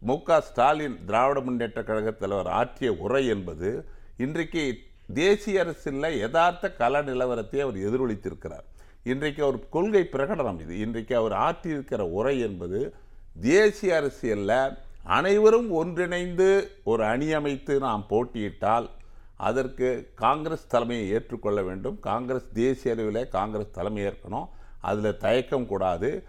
[0.00, 4.78] மு க ஸ்டாலின் திராவிட முன்னேற்ற கழக தலைவர் ஆற்றிய உரை என்பது இன்றைக்கு
[5.14, 8.66] தேசிய அரசில் யதார்த்த கல நிலவரத்தை அவர் எதிரொலித்திருக்கிறார்.
[9.02, 10.78] இன்றைக்கு அவர் கொள்கை பிரகடனம் இது.
[10.78, 12.94] இன்றைக்கு அவர் ஆற்றியிருக்கிற உரை என்பது
[13.40, 18.90] தேசிய அரசியலில் அனைவரும் ஒன்றிணைந்து ஒரு அணி அமைத்து நாம் போட்டியிட்டால்
[19.36, 22.00] அதற்கு காங்கிரஸ் தலைமையை ஏற்றுக்கொள்ள வேண்டும்.
[22.00, 24.48] காங்கிரஸ் தேசிய அளவில் காங்கிரஸ் தலைமை ஏற்கணும்.
[24.80, 26.26] அதில் தயக்கம் கூடாது.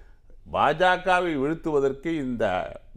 [0.53, 2.45] பாஜகவை வீழ்த்துவதற்கு இந்த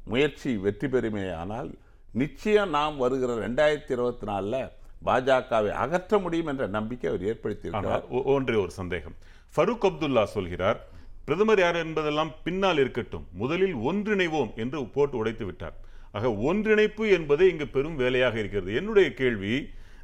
[0.05, 1.71] முயற்சி வெற்றி பெறுமேயானால்
[2.12, 4.68] நிச்சயம் நாம் வருகிற ரெண்டாயிரத்தி இருபத்தி நாலில்
[5.05, 8.25] பாஜகவை அகற்ற முடியும் என்ற நம்பிக்கை அவர் ஏற்படுத்தியிருக்கிறார்.
[8.25, 9.16] ஒன்றே ஒரு சந்தேகம்.
[9.57, 10.87] ஃபரூக் அப்துல்லா சொல்கிறார்
[11.29, 13.25] பிரதமர் யார் என்பதெல்லாம் பின்னால் இருக்கட்டும்.
[13.41, 15.77] முதலில் ஒன்றிணைவோம் என்று போட்டு உடைத்து விட்டார்.
[16.17, 18.71] ஆக ஒன்றிணைப்பு என்பதே இங்கு பெரும் வேலையாக இருக்கிறது.
[18.81, 19.55] என்னுடைய கேள்வி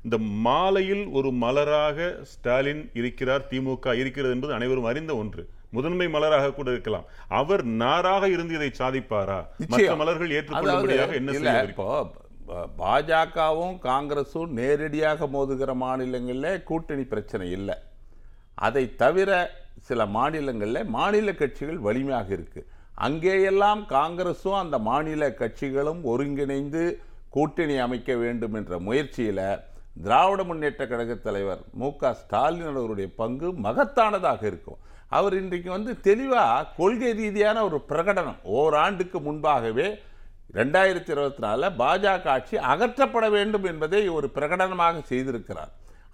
[0.06, 5.42] இந்த மாலையில் ஒரு மலராக ஸ்டாலின் இருக்கிறார் திமுக இருக்கிறது என்பது அனைவரும் அறிந்த ஒன்று.
[5.76, 7.06] முதன்மை மலராக கூட இருக்கலாம்.
[7.38, 9.38] அவர் நாராக இருந்து இதை சாதிப்பாரா?
[9.72, 9.96] மற்ற.
[10.02, 11.88] மலர்கள் ஏற்றுக்கொள்ளும்படியாக என்ன செய்ய இப்போ
[12.82, 17.76] பாஜகவும் காங்கிரஸும் நேரடியாக மோதுகிற மாநிலங்களில் கூட்டணி பிரச்சனை இல்லை.
[18.66, 19.30] அதை தவிர
[19.88, 22.68] சில மாநிலங்களில் மாநில கட்சிகள் வலிமையாக இருக்குது
[23.06, 26.82] அங்கேயெல்லாம் காங்கிரஸும் அந்த மாநில கட்சிகளும் ஒருங்கிணைந்து
[27.36, 29.46] கூட்டணி அமைக்க வேண்டும் என்ற முயற்சியில்
[30.04, 34.80] திராவிட முன்னேற்ற கழக தலைவர் மு க ஸ்டாலின் அவருடைய பங்கு மகத்தானதாக இருக்கும்.
[35.16, 39.88] அவர் இன்றைக்கு வந்து தெளிவாக கொள்கை ரீதியான ஒரு பிரகடனம் ஓராண்டுக்கு முன்பாகவே
[40.58, 45.72] ரெண்டாயிரத்தி இருபத்தி நாலில் பாஜக ஆட்சி அகற்றப்பட வேண்டும் என்பதை ஒரு பிரகடனமாக செய்திருக்கிறார்.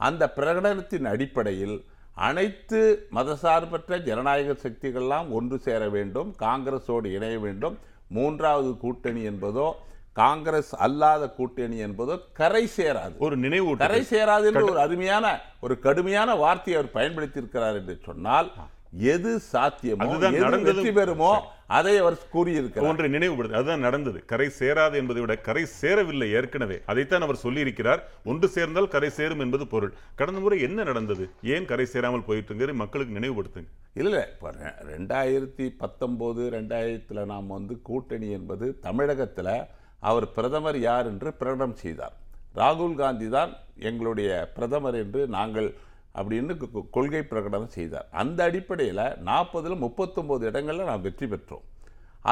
[0.09, 1.77] அந்த பிரகடனத்தின் அடிப்படையில்
[2.15, 7.79] அனைத்து மதசார்பற்ற ஜனநாயக சக்திகள்லாம் ஒன்று சேர வேண்டும் காங்கிரஸோடு இணைய வேண்டும்.
[8.09, 9.69] மூன்றாவது கூட்டணி என்பதோ
[10.13, 13.15] காங்கிரஸ் அல்லாத கூட்டணி என்பதோ கரை சேராது.
[13.19, 18.51] ஒரு நினைவு கரை சேராது என்று ஒரு அருமையான ஒரு கடுமையான வார்த்தையை அவர் பயன்படுத்தியிருக்கிறார் என்று சொன்னால்
[18.93, 22.89] எது சாத்தியமோ வெற்றி பெறுமோ அதை அவர் கூறியிருக்கிறார்.
[22.89, 24.25] ஒன்றை நினைவுபடுத்து அதுதான் நடந்தது.
[24.25, 26.81] கரை சேராது என்பதை விட கரை சேரவில்லை ஏற்கனவே.
[26.87, 27.99] அதைத்தான் அவர் சொல்லியிருக்கிறார்.
[28.25, 29.93] ஒன்று சேர்ந்தால் கரை சேரும் என்பது பொருள்.
[30.15, 31.31] கடந்த முறை என்ன நடந்தது?
[31.43, 33.67] ஏன் கரை சேராமல் போயிட்டு மக்களுக்கு நினைவுபடுத்துங்க.
[33.95, 39.63] இல்லை ரெ- ரெண்டாயிரத்தி பத்தொம்போது ரெண்டாயிரத்தில் நாம் வந்து கூட்டணி என்பது தமிழகத்தில்
[39.99, 42.17] அவர் பிரதமர் யார் என்று பிரகடனம் செய்தார்.
[42.55, 45.75] ராகுல் காந்தி தான் எங்களுடைய பிரதமர் என்று நாங்கள்
[46.19, 46.53] அப்படின்னு
[46.97, 48.09] கொள்கை பிரகடனம் செய்தார்.
[48.23, 51.65] அந்த அடிப்படையில் நாற்பதில் முப்பத்தொம்போது இடங்களில் நாம் வெற்றி பெற்றோம்.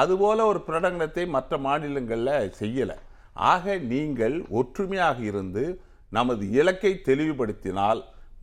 [0.01, 2.97] அதுபோல ஒரு பிரகடனத்தை மற்ற மாநிலங்களில் செய்யலை.
[3.51, 5.63] ஆக நீங்கள் ஒற்றுமையாக இருந்து
[6.17, 7.99] நமது இலக்கை தெளிவுபடுத்தினால்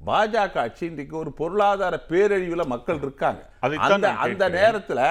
[0.06, 3.40] பாஜக ஆட்சி இன்றைக்கு ஒரு பொருளாதார பேரழிவில் மக்கள் இருக்காங்க.
[3.60, 4.48] அந்த அந்த.
[4.58, 5.06] நேரத்தில்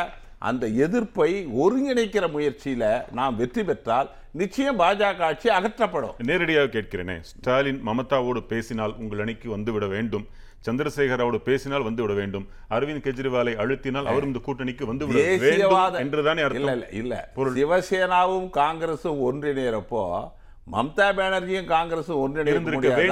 [0.49, 1.31] அந்த எதிர்ப்பை
[1.63, 2.83] ஒருங்கிணைக்கிற முயற்சியில
[3.19, 6.15] நாம் வெற்றி பெற்றால் நிச்சயம் பாஜக ஆட்சி அகற்றப்படும்.
[6.29, 10.25] நேரடியாக கேட்கிறேனே ஸ்டாலின் மமதாவோடு பேசினால் உங்கள் அணிக்கு வந்துவிட வேண்டும்.
[10.67, 12.45] சந்திரசேகரோடு பேசினால் வந்துவிட வேண்டும்.
[12.69, 17.13] அரவிந்த் கெஜ்ரிவாலை அழுத்தினால் அவரும் இந்த கூட்டணிக்கு வந்துவிட தேசியவாத என்றுதானே இல்ல இல்ல இல்ல.
[17.59, 20.03] சிவசேனாவும் காங்கிரசும் ஒன்றிணைறப்போ
[20.73, 23.07] மம்தா பானர்ஜியும் காங்கிரசும் இல்லை?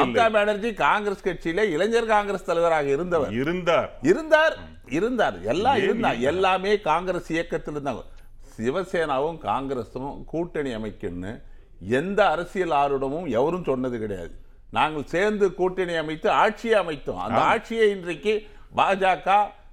[0.00, 3.32] மம்தா பானர்ஜி காங்கிரஸ் கட்சியில இளைஞர் காங்கிரஸ் தலைவராக இருந்தவர்.
[3.42, 3.88] இருந்தார்.
[4.02, 4.56] இருந்தார்
[4.98, 5.36] இருந்தார்.
[5.52, 6.18] எல்லாம் இருந்தார்?
[6.30, 8.02] எல்லாமே காங்கிரஸ் இயக்கத்தில் இருந்தாங்க
[8.60, 11.42] சிவசேனாவும் காங்கிரஸும் கூட்டணி அமைக்கணும்னு
[11.78, 14.34] எந்த அரசியல் ஆர்வமும் எவரும் சொன்னது கிடையாது.
[14.70, 17.22] நாங்கள் சேர்ந்து கூட்டணி அமைத்து ஆட்சியை அமைத்தோம்.
[17.26, 18.34] அந்த ஆட்சியை இன்றைக்கு
[18.76, 19.28] பாஜக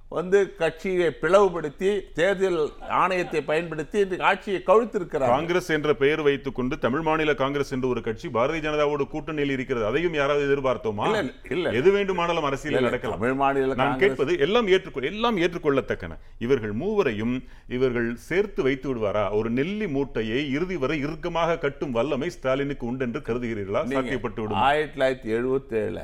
[0.10, 7.02] வந்து கட்சியை பிளவுபடுத்தி தேர்தல் ஆணையத்தை பயன்படுத்தி இன்றைக்கு ஆட்சியை கழுத்திருக்கிறார் காங்கிரஸ் என்ற பெயர் வைத்துக் கொண்டு தமிழ்
[7.02, 9.86] மாநில காங்கிரஸ் என்ற ஒரு கட்சி பாரதிய ஜனதாவோடு கூட்டணியில் இருக்கிறது.
[9.86, 11.30] அதையும் யாராவது எதிர்பார்த்தோமா?
[11.50, 11.70] இல்ல.
[11.70, 13.20] எது வேண்டுமானாலும் அரசியல் நடக்கலாம்.
[13.20, 16.18] தமிழ் மாநில நான் கேட்பது எல்லாம் ஏற்றுக்கொள் எல்லாம் ஏற்றுக்கொள்ளத்தக்கன.
[16.40, 19.32] இவர்கள் மூவரையும் இவர்கள் சேர்த்து வைத்து விடுவாரா?
[19.32, 24.62] ஒரு நெல்லி மூட்டையை இறுதி வரை இறுக்கமாக கட்டும் வல்லமை ஸ்டாலினுக்கு உண்டு என்று கருதுகிறீர்களா சாத்தியப்பட்டு விடும்.
[24.62, 26.04] ஆயிரத்தி தொள்ளாயிரத்தி எழுபத்தேழில்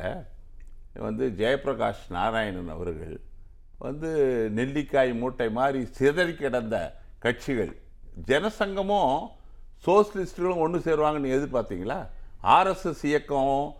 [0.93, 3.19] வந்து ஜெயபிரகாஷ் நாராயணன் அவர்கள்
[3.77, 4.09] வந்து
[4.55, 6.75] நெல்லிக்காய் மூட்டை மாதிரி சிதறி கிடந்த
[7.19, 7.73] கட்சிகள்
[8.27, 9.15] ஜனசங்கமும்
[9.85, 12.07] சோசியலிஸ்டுகளும் ஒன்று சேருவாங்கன்னு எதிர்பார்த்தீங்களா?
[12.43, 13.75] ஆர்எஸ்எஸ் இயக்கம்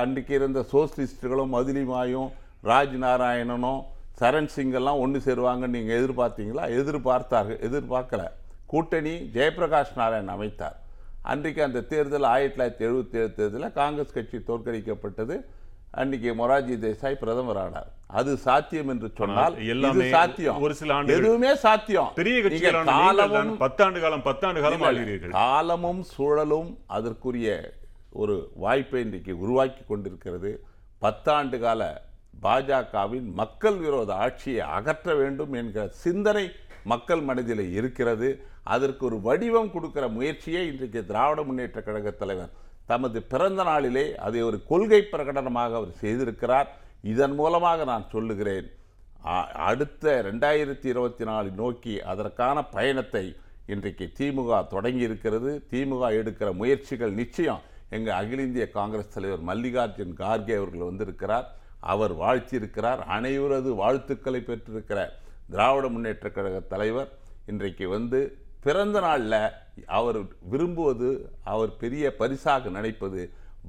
[0.00, 2.30] அன்றைக்கு இருந்த சோசியலிஸ்டுகளும் மதுலிமாயும்
[2.64, 3.80] ராஜ் நாராயணனும்
[4.20, 6.64] சரண் சிங்கெல்லாம் ஒன்று சேருவாங்கன்னு நீங்கள் எதிர்பார்த்தீங்களா?
[6.80, 8.24] எதிர்பார்த்தார்கள் எதிர்பார்க்கல.
[8.66, 10.76] கூட்டணி ஜெயபிரகாஷ் நாராயணன் அமைத்தார்.
[11.22, 15.42] அன்றைக்கு அந்த தேர்தல் ஆயிரத்தி தொள்ளாயிரத்தி எழுபத்தி ஏழு தேர்தலில் காங்கிரஸ் கட்சி தோற்கடிக்கப்பட்டது.
[16.00, 17.88] அன்றைக்கு மொரார்ஜி தேசாய் பிரதமர் ஆனார்.
[18.06, 20.60] அது சாத்தியம் என்று சொன்னால் எல்லாமே சாத்தியம்.
[20.60, 21.22] ஒரு சில ஆண்டுகள்.
[21.22, 22.10] எதுவுமே சாத்தியம்.
[22.14, 22.86] பெரிய கட்சிகளான
[23.64, 24.82] பத்தாண்டு காலம் பத்தாண்டு காலம்.
[24.82, 27.48] ஆகிறீர்கள் காலமும் சூழலும் அதற்குரிய
[28.22, 30.52] ஒரு வாய்ப்பை இன்றைக்கு உருவாக்கி கொண்டிருக்கிறது.
[31.02, 31.82] பத்தாண்டு கால
[32.42, 36.46] பாஜகவின் மக்கள் விரோத ஆட்சியை அகற்ற வேண்டும் என்கிற சிந்தனை
[36.84, 38.30] மக்கள் மனதில் இருக்கிறது.
[38.74, 42.52] அதற்கு ஒரு வடிவம் கொடுக்கிற முயற்சியை இன்றைக்கு திராவிட முன்னேற்ற கழக தலைவர்
[42.90, 46.68] தமது பிறந்த நாளிலே அதை ஒரு கொள்கை பிரகடனமாக அவர் செய்திருக்கிறார்.
[47.12, 48.68] இதன் மூலமாக நான் சொல்லுகிறேன்
[49.68, 53.24] அடுத்த ரெண்டாயிரத்தி இருபத்தி நாலு நோக்கி அதற்கான பயணத்தை
[53.66, 57.62] இன்றைக்கு திமுக தொடங்கி இருக்கிறது திமுக எடுக்கிற முயற்சிகள் நிச்சயம்
[57.96, 61.46] எங்கள் அகில இந்திய காங்கிரஸ் தலைவர் மல்லிகார்ஜுன் கார்கே அவர்கள் வந்திருக்கிறார்.
[61.92, 63.00] அவர் வாழ்த்தியிருக்கிறார்.
[63.16, 65.00] அனைவரது வாழ்த்துக்களை பெற்றிருக்கிற
[65.50, 67.10] திராவிட முன்னேற்ற கழக தலைவர்
[67.46, 68.20] இன்றைக்கு வந்து
[68.62, 69.38] பிறந்த நாளில்
[69.86, 70.18] அவர்
[70.52, 71.10] விரும்புவது
[71.44, 73.22] அவர் பெரிய பரிசாக நினைப்பது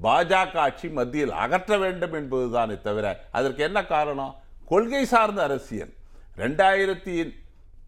[0.03, 4.34] பாஜக ஆட்சி மத்தியில் அகற்ற வேண்டும் என்பதுதானே தவிர அதற்கு என்ன காரணம்?
[4.65, 5.93] கொள்கை சார்ந்த அரசியல்.
[6.38, 7.15] ரெண்டாயிரத்தி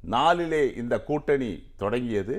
[0.01, 2.35] நாலிலே இந்த கூட்டணி தொடங்கியது.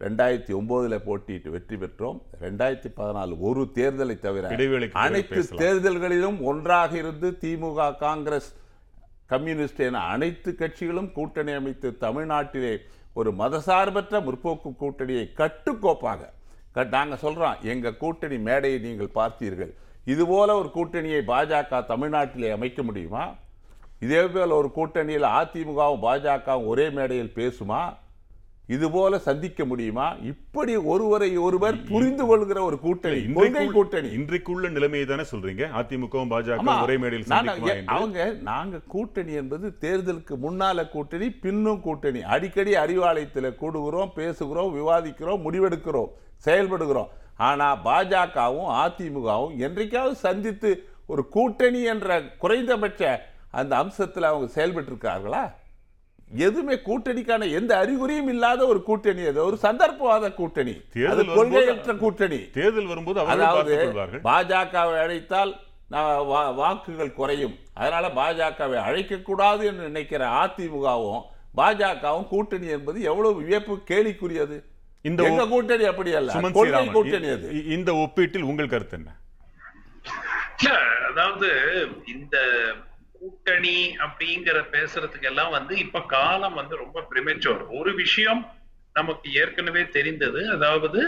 [0.00, 2.18] ரெண்டாயிரத்தி ஒன்பதுல போட்டியிட்டு வெற்றி பெற்றோம்.
[2.40, 4.48] ரெண்டாயிரத்தி பதினாலு ஒரு தேர்தலை தவிர
[4.92, 5.42] அனைத்து.
[5.64, 8.50] தேர்தல்களிலும் ஒன்றாக இருந்து திமுக காங்கிரஸ்
[9.26, 12.74] கம்யூனிஸ்ட் என அனைத்து கட்சிகளும் கூட்டணி அமைத்து தமிழ்நாட்டிலே
[13.14, 16.22] ஒரு மதசார்பற்ற முற்போக்கு கூட்டணியை கட்டுக்கோப்பாக.
[16.72, 19.72] கட் நாங்கள் சொல்கிறோம் எங்கள் கூட்டணி மேடையை நீங்கள் பார்த்தீர்கள்.
[20.04, 23.24] இதுபோல் ஒரு கூட்டணியை பாஜக தமிழ்நாட்டிலே அமைக்க முடியுமா?
[24.00, 27.82] இதே போல் ஒரு கூட்டணியில் அதிமுகவும் பாஜகவும் ஒரே மேடையில் பேசுமா?
[28.66, 30.12] இதுபோல சந்திக்க முடியுமா?
[30.22, 34.08] இப்படி ஒருவரை ஒருவர் புரிந்து கொள்கிற ஒரு கூட்டணி கொள்கை கூட்டணி.
[34.08, 35.64] இன்றைக்குள்ள நிலைமையை தானே சொல்றீங்க?
[35.80, 36.82] அதிமுகவும் பாஜக.
[36.82, 42.22] ஒரே மேடையில் அவங்க நாங்க கூட்டணி என்பது தேர்தலுக்கு முன்னால கூட்டணி பின்னும் கூட்டணி.
[42.22, 46.10] அடிக்கடி அறிவாலயத்தில் கூடுகிறோம் பேசுகிறோம் விவாதிக்கிறோம் முடிவெடுக்கிறோம்
[46.44, 47.08] செயல்படுகிறோம்.
[47.36, 55.42] ஆனா பாஜகவும் அதிமுகவும் என்றைக்காவது சந்தித்து ஒரு கூட்டணி என்ற குறைந்தபட்ச அந்த அம்சத்தில் அவங்க செயல்பட்டு இருக்கார்களா
[56.38, 59.44] எதுவுமே கூட்டணிக்கான எந்த அறிகுறியும் இல்லாத ஒரு கூட்டணி அது.
[59.44, 60.74] ஒரு சந்தர்ப்பவாத கூட்டணி.
[61.10, 62.40] அது கொள்கையற்ற கூட்டணி.
[62.50, 63.74] தேர்தல் வரும்போது அதாவது
[64.28, 65.52] பாஜகவை அழைத்தால்
[66.56, 67.56] வாக்குகள் குறையும்.
[67.74, 71.22] அதனால பாஜகவை அழைக்கக்கூடாது என்று நினைக்கிற அதிமுகவும்
[71.56, 74.56] பாஜகவும் கூட்டணி என்பது எவ்வளவு வியப்பு கேலிக்குரியது.
[75.04, 76.40] இந்த கூட்டணி அப்படி அல்ல.
[76.92, 77.48] கூட்டணி அது.
[77.76, 79.10] இந்த ஒப்பீட்டில் உங்கள் கருத்து என்ன?
[81.08, 81.48] அதாவது
[82.06, 82.36] இந்த
[83.64, 88.42] கூட்டணி அப்படிங்கிற பேசுறதுக்கு எல்லாம் வந்து இப்ப காலம் வந்து ரொம்ப பிரிமெச்சோர் ஒரு விஷயம்
[88.96, 90.40] நமக்கு ஏற்கனவே தெரிந்தது.
[90.48, 91.00] அதாவது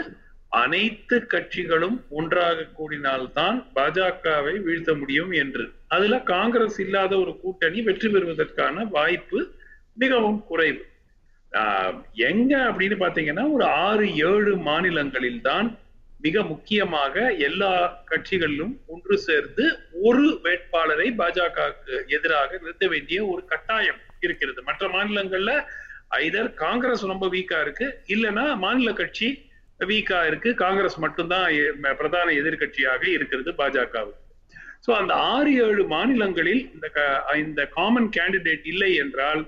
[0.51, 5.63] அனைத்து கட்சிகளும் ஒன்றாக கூடினால்தான் பாஜகவை வீழ்த்த முடியும் என்று.
[5.87, 9.39] அதுல காங்கிரஸ் இல்லாத ஒரு கூட்டணி வெற்றி பெறுவதற்கான வாய்ப்பு
[9.97, 10.81] மிகவும் குறைவு.
[12.29, 15.67] எங்க அப்படின்னு பாத்தீங்கன்னா ஒரு ஆறு ஏழு மாநிலங்களில் தான்
[16.19, 17.71] மிக முக்கியமாக எல்லா
[18.09, 19.65] கட்சிகளிலும் ஒன்று சேர்ந்து
[20.01, 24.63] ஒரு வேட்பாளரை பாஜகவுக்கு எதிராக நிறுத்த வேண்டிய ஒரு கட்டாயம் இருக்கிறது.
[24.63, 25.51] மற்ற மாநிலங்கள்ல
[26.17, 29.27] ஐதர் காங்கிரஸ் ரொம்ப வீக்கா இருக்கு இல்லைன்னா மாநில கட்சி
[29.79, 31.47] வீக்கா இருக்கு காங்கிரஸ் மட்டும்தான்
[31.97, 34.21] பிரதான எதிர்கட்சியாக இருக்கிறது பாஜகவுக்கு.
[34.85, 37.05] சோ அந்த ஆறு ஏழு மாநிலங்களில் இந்த க-
[37.37, 39.41] இந்த காமன் கேண்டிடேட் இல்லை என்றால்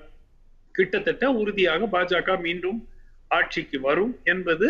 [0.74, 2.78] கிட்டத்தட்ட உறுதியாக பாஜக மீண்டும்
[3.30, 4.68] ஆட்சிக்கு வரும் என்பது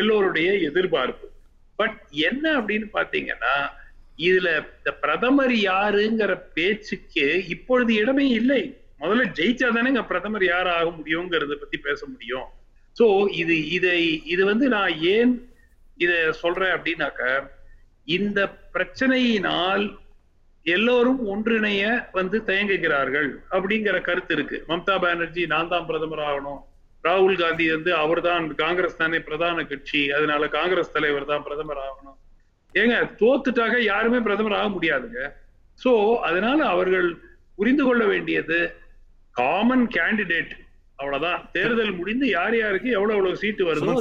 [0.00, 1.26] எல்லோருடைய எதிர்பார்ப்பு.
[1.76, 3.54] பட் என்ன அப்படின்னு பாத்தீங்கன்னா
[4.28, 8.62] இதுல இந்த பிரதமர் யாருங்கிற பேச்சுக்கு இப்பொழுது இடமே இல்லை.
[9.00, 12.48] முதல்ல ஜெயிச்சா தானேங்க பிரதமர் யார் ஆக முடியுங்கிறத பத்தி பேச முடியும்.
[12.96, 13.06] சோ
[13.42, 14.00] இது இதை
[14.34, 15.32] இது வந்து நான் ஏன்
[16.04, 17.22] இத சொல்றேன் அப்படின்னாக்க
[18.04, 18.40] இந்த
[18.74, 19.84] பிரச்சனையினால்
[20.66, 21.82] எல்லோரும் ஒன்றிணைய
[22.18, 24.58] வந்து தயங்குகிறார்கள் அப்படிங்கிற கருத்து இருக்கு.
[24.68, 26.60] மம்தா பானர்ஜி நான் தான் பிரதமர் ஆகணும்.
[27.04, 30.12] ராகுல் காந்தி வந்து அவர்தான் காங்கிரஸ் தானே பிரதான கட்சி.
[30.12, 32.18] அதனால காங்கிரஸ் தலைவர் தான் பிரதமர் ஆகணும்.
[32.74, 35.20] ஏங்க தோத்துட்டாக யாருமே பிரதமர் ஆக முடியாதுங்க.
[35.84, 37.08] சோ அதனால அவர்கள்
[37.56, 38.58] புரிந்து கொள்ள வேண்டியது
[39.30, 40.52] காமன் கேண்டிடேட்
[41.00, 41.40] அவ்வளவுதான்.
[41.56, 43.92] தேர்தல் முடிந்து யார் யாருக்கு எவ்வளவு எவ்வளவு சீட்டு வருதோ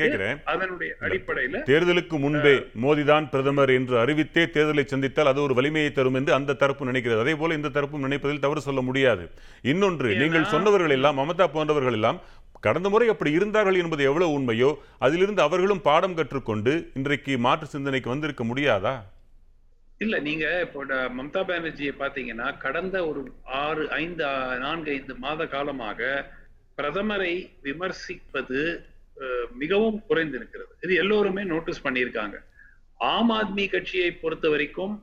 [0.00, 0.38] கேட்கிறேன்.
[0.52, 6.32] அதனுடைய அடிப்படையில தேர்தலுக்கு முன்பே மோடிதான் பிரதமர் என்று அறிவித்தே தேர்தலை சந்தித்தால் அது ஒரு வலிமையை தரும் என்று
[6.38, 7.24] அந்த தரப்பு நினைக்கிறது.
[7.24, 9.26] அதே போல இந்த தரப்பும் நினைப்பதில் தவறு சொல்ல முடியாது.
[9.72, 12.20] இன்னொன்று நீங்கள் சொன்னவர்கள் எல்லாம் மமதா போன்றவர்கள் எல்லாம்
[12.66, 14.70] கடந்த முறை அப்படி இருந்தார்கள் என்பது எவ்வளவு உண்மையோ
[15.06, 18.94] அதிலிருந்து அவர்களும் பாடம் கற்றுக்கொண்டு இன்றைக்கு மாற்று சிந்தனைக்கு வந்திருக்க முடியாதா?
[20.04, 23.20] இல்ல நீங்க இப்போ மம்தா பானர்ஜியை பாத்தீங்கன்னா கடந்த ஒரு
[23.62, 24.24] ஆறு ஐந்து
[24.64, 26.00] நான்கு ஐந்து மாத காலமாக
[26.78, 27.32] பிரதமரை
[27.66, 28.60] விமர்சிப்பது
[29.62, 30.72] மிகவும் குறைந்திருக்கிறது.
[30.84, 32.36] இது எல்லோருமே நோட்டீஸ் பண்ணியிருக்காங்க.
[33.12, 34.94] ஆம் ஆத்மி கட்சியை பொறுத்த வரைக்கும்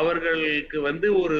[0.00, 1.38] அவர்களுக்கு வந்து ஒரு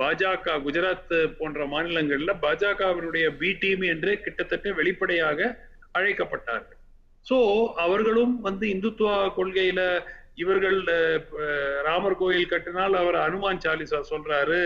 [0.00, 5.50] பாஜக குஜராத் போன்ற மாநிலங்கள்ல பாஜகவினுடைய பி டீம் என்றே கிட்டத்தட்ட வெளிப்படையாக
[5.98, 6.78] அழைக்கப்பட்டார்கள்.
[7.26, 7.38] சோ
[7.84, 9.80] அவர்களும் வந்து இந்துத்துவா கொள்கையில
[10.34, 10.78] இவர்கள்
[11.88, 14.60] ராமர் கோயில் கட்டினால் அவர் அனுமான் சாலிசா சொல்றாரு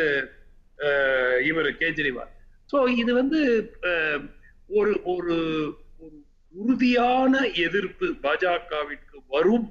[1.49, 2.33] இவர் கேஜ்ரிவால்.
[2.71, 3.41] சோ இது வந்து
[4.79, 5.37] ஒரு ஒரு
[6.55, 7.35] உறுதியான
[7.67, 9.67] எதிர்ப்பு பாஜகவிற்கு வரும்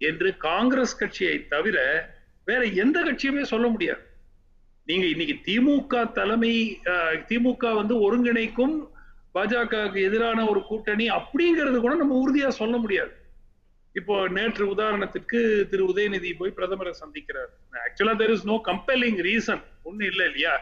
[0.00, 1.78] என்று காங்கிரஸ் கட்சியை தவிர
[2.44, 4.02] வேற எந்த கட்சியுமே சொல்ல முடியாது.
[4.88, 6.52] நீங்க இன்னைக்கு திமுக தலைமை
[7.30, 8.76] திமுக வந்து ஒருங்கிணைக்கும்
[9.36, 13.12] பாஜகவுக்கு எதிரான ஒரு கூட்டணி அப்படிங்கிறது கூட நம்ம உறுதியா சொல்ல முடியாது.
[13.98, 17.50] இப்போ நேற்று உதாரணத்திற்கு திரு உதயநிதி போய் பிரதமரை சந்திக்கிறார்.
[17.84, 20.54] Actually there is no compelling reason ஒண்ணு இல்ல இல்லையா?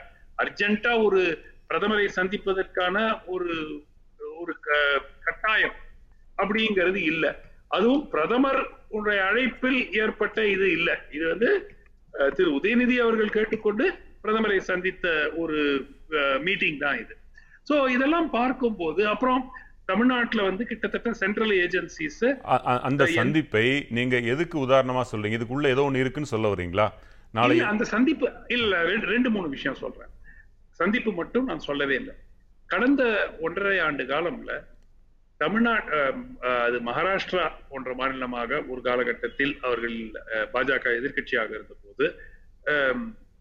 [0.42, 1.22] அர்ஜென்ட்டா ஒரு
[1.70, 2.96] பிரதமரை சந்திப்பதற்கான
[3.34, 3.52] ஒரு
[4.40, 4.52] ஒரு
[5.26, 5.76] கட்டாயம்
[6.38, 7.24] அப்படிங்கிறது இல்ல.
[7.76, 8.60] அதுவும் பிரதமர்
[8.98, 10.90] உடைய அழைப்பில் ஏற்பட்ட இது இல்ல.
[11.16, 11.50] இது வந்து
[12.36, 13.86] திரு உதயநிதி அவர்கள் கேட்டுக்கொண்டு
[14.24, 15.06] பிரதமரை சந்தித்த
[15.42, 15.58] ஒரு
[16.46, 17.14] மீட்டிங் தான் இது.
[17.68, 19.42] சோ இதெல்லாம் பார்க்கும்போது அப்புறம்
[19.90, 22.22] தமிழ்நாட்டுல வந்து கிட்டத்தட்ட சென்ட்ரல் ஏஜென்சிஸ்
[22.88, 23.64] அந்த சந்திப்பை
[23.96, 25.38] நீங்க எதுக்கு உதாரணமா சொல்றீங்க?
[25.38, 26.86] இதுக்குள்ள ஏதோ ஒண்ணு இருக்குன்னு சொல்ல வரீங்களா?
[27.36, 28.82] நாளை அந்த சந்திப்பு இல்ல
[29.14, 30.12] ரெண்டு மூணு விஷயம் சொல்றேன்.
[30.80, 32.14] சந்திப்பு மட்டும் நான் சொல்லவே இல்லை.
[32.72, 33.02] கடந்த
[33.46, 34.52] ஒன்றரை ஆண்டு காலம்ல
[35.42, 35.98] தமிழ்நாடு
[36.66, 39.96] அது மகாராஷ்டிரா போன்ற மாநிலமாக ஒரு காலகட்டத்தில் அவர்கள்
[40.54, 42.06] பாஜக எதிர்க்கட்சியாக இருந்த போது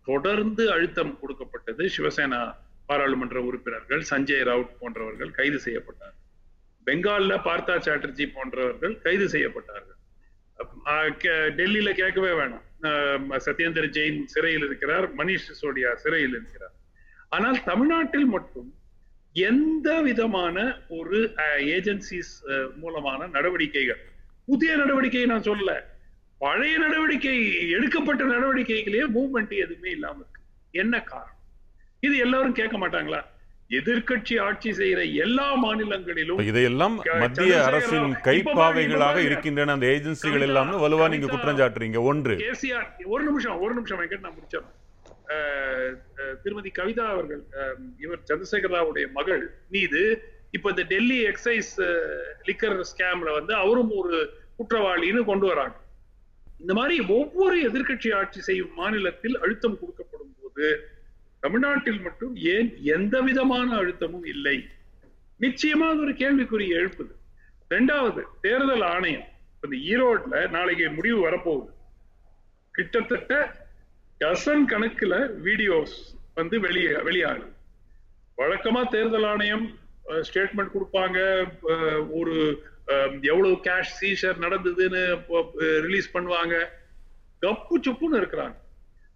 [0.09, 2.41] தொடர்ந்து அழுத்தம் கொடுக்கப்பட்டது சிவசேனா
[2.89, 6.22] பாராளுமன்ற உறுப்பினர்கள் சஞ்சய் ரவுட் போன்றவர்கள் கைது செய்யப்பட்டார்கள்.
[6.87, 9.99] பெங்கால்ல பார்த்தா சாட்டர்ஜி போன்றவர்கள் கைது செய்யப்பட்டார்கள்.
[11.59, 12.65] டெல்லியில கேட்கவே வேணாம்.
[13.45, 16.75] சத்யேந்திர ஜெயின் சிறையில் இருக்கிறார் மணிஷ் சிசோடியா சிறையில் இருக்கிறார்.
[17.35, 18.69] ஆனால் தமிழ்நாட்டில் மட்டும்
[19.49, 20.57] எந்த விதமான
[20.97, 21.19] ஒரு
[21.75, 22.33] ஏஜென்சிஸ்
[22.81, 24.01] மூலமான நடவடிக்கைகள்
[24.49, 25.73] புதிய நடவடிக்கையை நான் சொல்லல.
[26.43, 27.35] பழைய நடவடிக்கை
[27.75, 30.41] எடுக்கப்பட்ட நடவடிக்கைகளே மூவ்மெண்ட் எதுவுமே இல்லாம இருக்கு.
[30.83, 31.39] என்ன காரணம்?
[32.07, 33.21] இது எல்லாரும் கேட்க மாட்டாங்களா?
[33.77, 39.17] எதிர்க்கட்சி ஆட்சி செய்யற எல்லா மாநிலங்களிலும் இதையெல்லாம் மத்திய அரசின் கைப்பாவைகளாக.
[39.27, 39.73] இருக்கின்றன.
[39.77, 42.01] அந்த ஏஜென்சிகள் எல்லாம்னு வலுவா நீங்க குற்றம் சாட்டுறீங்க.
[42.11, 42.35] ஒன்று.
[42.43, 44.79] கேசிஆர் ஒரு நிமிஷம் ஒரு நிமிஷம் வெங்கட் நான் முடிச்சிடறேன்.
[46.43, 47.41] திருமதி கவிதா அவர்கள்
[48.05, 49.43] இவர் சந்திரசேகர ராவுடைய மகள்
[49.75, 50.01] மீது
[50.57, 51.71] இப்ப இந்த டெல்லி எக்ஸைஸ்
[52.49, 54.17] லிக்கர் ஸ்கேம்ல வந்து அவரும் ஒரு
[54.59, 55.75] குற்றவாளின்னு கொண்டு வராங்க.
[56.63, 60.67] இந்த மாதிரி ஒவ்வொரு எதிர்க்கட்சி ஆட்சி செய்யும் மாநிலத்தில் அழுத்தம் கொடுக்கப்படும் போது
[61.43, 64.57] தமிழ்நாட்டில் மட்டும் ஏன் எந்த விதமான அழுத்தமும் இல்லை?
[65.43, 67.13] நிச்சயமா அது ஒரு கேள்விக்குறி எழுப்புது.
[67.73, 69.27] ரெண்டாவது தேர்தல் ஆணையம்
[69.63, 71.71] இந்த ஈரோட்ல நாளைக்கு முடிவு வரப்போகுது.
[72.77, 73.33] கிட்டத்தட்ட
[74.21, 75.15] டசன் கணக்குல
[75.47, 75.95] வீடியோஸ்
[76.39, 77.51] வந்து வெளியே வெளியாகுது.
[78.41, 79.65] வழக்கமா தேர்தல் ஆணையம்
[80.27, 81.19] ஸ்டேட்மெண்ட் கொடுப்பாங்க
[82.19, 82.35] ஒரு
[83.31, 85.03] எவ்வளவு கேஷ் சீசர் நடந்ததுன்னு
[85.85, 86.55] ரிலீஸ் பண்ணுவாங்க.
[87.45, 88.55] கப்பு சுப்புன்னு இருக்கிறாங்க.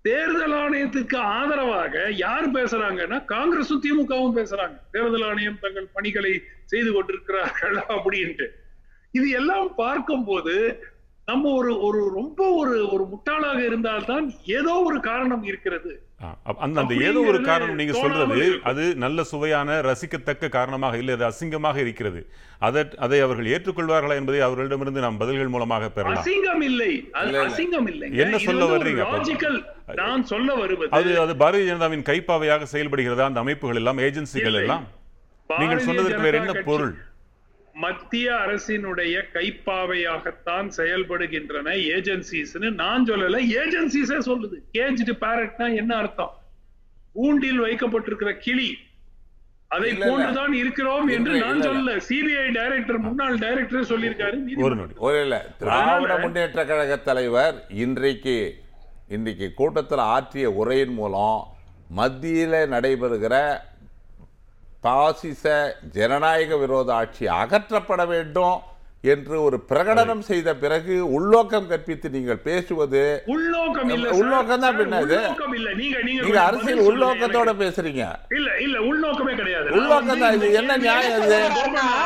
[0.06, 4.78] தேர்தல் ஆணையத்துக்கு ஆதரவாக யார் பேசுறாங்கன்னா காங்கிரசும் திமுகவும் பேசுறாங்க.
[4.92, 6.34] தேர்தல் ஆணையம் தங்கள் பணிகளை
[6.66, 8.48] செய்து கொண்டிருக்கிறார்கள் அப்படின்ட்டு.
[9.14, 10.56] இது எல்லாம் பார்க்கும்போது
[11.28, 14.26] நம்ம ஒரு ஒரு ரொம்ப ஒரு ஒரு முட்டாளாக இருந்தால்தான்
[14.58, 15.92] ஏதோ ஒரு காரணம் இருக்கிறது.
[16.64, 18.46] அந்த அந்த ஏதோ ஒரு காரணம் நீங்க சொல்றது.
[18.64, 22.22] அது நல்ல சுவையான ரசிக்கத்தக்க காரணமாக இல்லை அது அசிங்கமாக இருக்கிறது.
[22.60, 26.24] அதை அதை அவர்கள் ஏற்றுக்கொள்வார்களா என்பதை அவர்களிடமிருந்து நாம் பதில்கள் மூலமாக பெறலாம்.
[26.24, 26.92] அசிங்கம் இல்லை.
[27.48, 29.04] அசிங்கம் இல்லை என்ன சொல்ல வர்றீங்க
[29.96, 33.24] நான் சொல்ல வருவது அது அது பாரதிய ஜனதாவின் கைப்பாவையாக செயல்படுகிறதா?
[33.24, 34.54] அந்த அமைப்புகள் எல்லாம் ஏஜென்சிகள்.
[34.54, 34.88] எல்லாம்?
[35.58, 36.96] நீங்கள் சொன்னதற்கு வேற என்ன பொருள்?
[37.74, 42.74] மத்திய அரசினுடைய கைப்பாவையாகத்தான் செயல்படுகின்றன ஏஜென்சிஸ்னு.
[42.74, 44.58] நான் சொல்லல ஏஜென்சிஸே சொல்லுது.
[44.74, 46.34] கேஜ்டு பேரட்னா என்ன அர்த்தம்?
[47.14, 48.78] கூண்டில் வைக்கப்பட்டிருக்கிற கிளி.
[49.68, 49.94] அதை.
[49.94, 52.02] போன்றுதான் இருக்கிறோம் என்று நான் சொல்லல.
[52.10, 54.76] சிபிஐ டைரக்டர் முன்னாள் டைரக்டர் சொல்லியிருக்காரு ஒரு.
[54.76, 58.66] நொடி ஒரு இல்ல திராவிட முன்னேற்ற கழக தலைவர் இன்றைக்கு
[59.10, 61.42] இன்றைக்கு கூட்டத்தில் ஆற்றிய உரையின் மூலம்
[61.90, 63.36] மத்தியில் நடைபெறுகிற
[64.82, 65.44] பாசிச
[65.92, 68.58] ஜனநாயக விரோத ஆட்சி அகற்றப்பட வேண்டும்
[69.04, 74.08] என்று ஒரு பிரகடனம் செய்த பிறகு உள்நோக்கம் கற்பித்து நீங்கள் பேசுவது உள்நோக்கம் இல்ல.
[74.18, 75.18] உள்நோக்கம் தான் பின்ன இது.
[75.18, 75.68] உள்நோக்கம் இல்ல.
[75.76, 77.52] நீங்க அரசியல் உள்நோக்கத்தோட.
[77.60, 78.04] பேசுறீங்க.
[78.38, 79.70] இல்ல இல்ல உள்நோக்கமே கிடையாது.
[79.78, 80.50] உள்நோக்கம் தான் இது.
[80.60, 81.40] என்ன நியாயம் இது?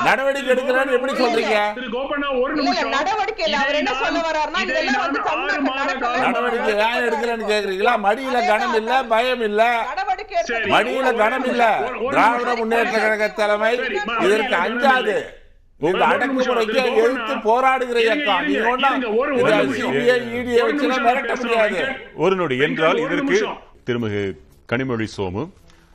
[0.05, 1.57] நடவடிக்கை எடுக்கிறேன்னு எப்படி சொல்றீங்க?
[6.21, 7.95] நடவடிக்கை ஏன் எடுக்கலன்னு கேக்குறீங்களா?
[8.05, 9.61] மடியில கனம் இல்ல பயம் இல்ல.
[9.91, 10.71] நடவடிக்கை எடுக்க சரி.
[10.73, 11.63] மடியில கனம் இல்ல.
[12.13, 12.49] திராவிட.
[12.55, 13.71] முன்னேற்ற கழக தலைமை
[14.25, 15.15] இதற்கு அஞ்சாது.
[15.81, 16.95] ஒரு அடக்குமுறைக்கு.
[16.95, 18.77] எதிர்த்து போராடுகிற இயக்கம் நீங்க
[20.99, 22.35] மிரட்ட முடியாது.
[22.35, 22.57] நொடி.
[22.57, 23.47] என்றால் இதற்கு.
[23.85, 24.37] திருமிகு
[24.71, 25.49] கனிமொழி சோமு.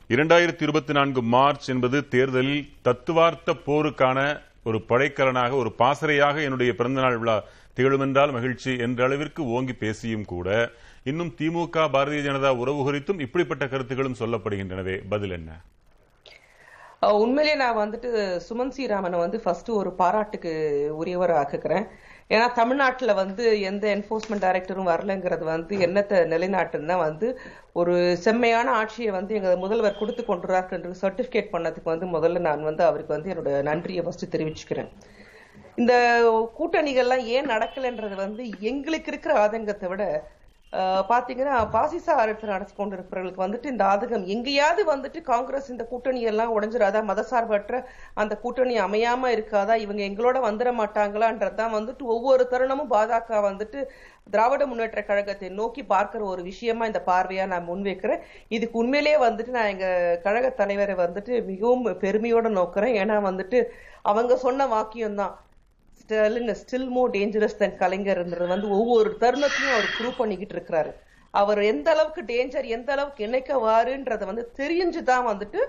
[0.09, 7.43] இரண்டாயிரத்தி இருபத்தி நான்கு மார்ச் என்பது தேர்தலில் தத்துவார்த்த போருக்கான ஒரு படைக்கலனாக ஒரு பாசறையாக என்னுடைய பிறந்தநாள் விழா
[7.75, 10.71] திகழுமென்றால் மகிழ்ச்சி என்ற அளவிற்கு ஓங்கி பேசியும் கூட
[11.03, 15.01] இன்னும் திமுக பாரதிய ஜனதா உறவு குறித்தும் இப்படிப்பட்ட கருத்துக்களும் சொல்லப்படுகின்றனவே.
[15.09, 15.51] பதில் என்ன?
[17.01, 18.09] உண்மையிலேயே நான் வந்துட்டு
[18.49, 20.51] சுமன் ஸ்ரீராமனை வந்து ஃபர்ஸ்ட் ஒரு பாராட்டுக்கு
[20.91, 21.85] உரியவர் ஆக்குக்கிறேன்
[22.29, 27.39] ஏன்னா தமிழ்நாட்டில் வந்து எந்த என்ஃபோர்ஸ்மெண்ட் டைரக்டரும் வரலங்கிறது வந்து என்னத்தை நிலைநாட்டுன்னா வந்து
[27.73, 32.83] ஒரு செம்மையான ஆட்சியை வந்து எங்க முதல்வர் கொடுத்து கொண்டுறார் என்று சர்டிபிகேட் பண்ணதுக்கு வந்து முதல்ல நான் வந்து
[32.83, 34.89] அவருக்கு வந்து என்னோட நன்றியை ஃபர்ஸ்ட் தெரிவிச்சுக்கிறேன்.
[35.75, 35.93] இந்த
[36.59, 40.03] கூட்டணிகள்லாம் ஏன் நடக்கலைன்றது வந்து எங்களுக்கு இருக்கிற ஆதங்கத்தை விட
[41.09, 47.01] பாத்தீங்கன்னா பாசிச அரசு நடத்தி கொண்டிருப்பவர்களுக்கு வந்துட்டு இந்த ஆதகம் எங்கேயாவது வந்துட்டு காங்கிரஸ் இந்த கூட்டணி எல்லாம் உடஞ்சிடாதா?
[47.11, 47.79] மதசார்பற்ற
[48.13, 49.75] அந்த கூட்டணி அமையாம இருக்காதா?
[49.85, 53.81] இவங்க எங்களோட வந்துட மாட்டாங்களான்றதுதான் வந்துட்டு ஒவ்வொரு தருணமும் பாஜக வந்துட்டு
[54.31, 58.23] திராவிட முன்னேற்ற கழகத்தை நோக்கி பார்க்கிற ஒரு விஷயமா இந்த பார்வையா நான் முன்வைக்கிறேன்.
[58.49, 59.87] இதுக்கு உண்மையிலேயே வந்துட்டு நான் எங்க
[60.23, 62.95] கழக தலைவரை வந்துட்டு மிகவும் பெருமையோட நோக்கிறேன்.
[63.03, 63.59] ஏன்னா வந்துட்டு
[64.03, 65.33] அவங்க சொன்ன வாக்கியம் தான்
[66.07, 70.91] Stalin still more dangerous than கலைஞர்ன்றது வந்து ஒவ்வொரு தருணத்தையும் அவர் ப்ரூவ் பண்ணிக்கிட்டு இருக்கிறாரு.
[71.33, 75.59] அவர் எந்த அளவுக்கு டேஞ்சர் எந்த அளவுக்கு என்னைக்க வாருன்றத வந்து தெரிஞ்சுதான் வந்துட்டு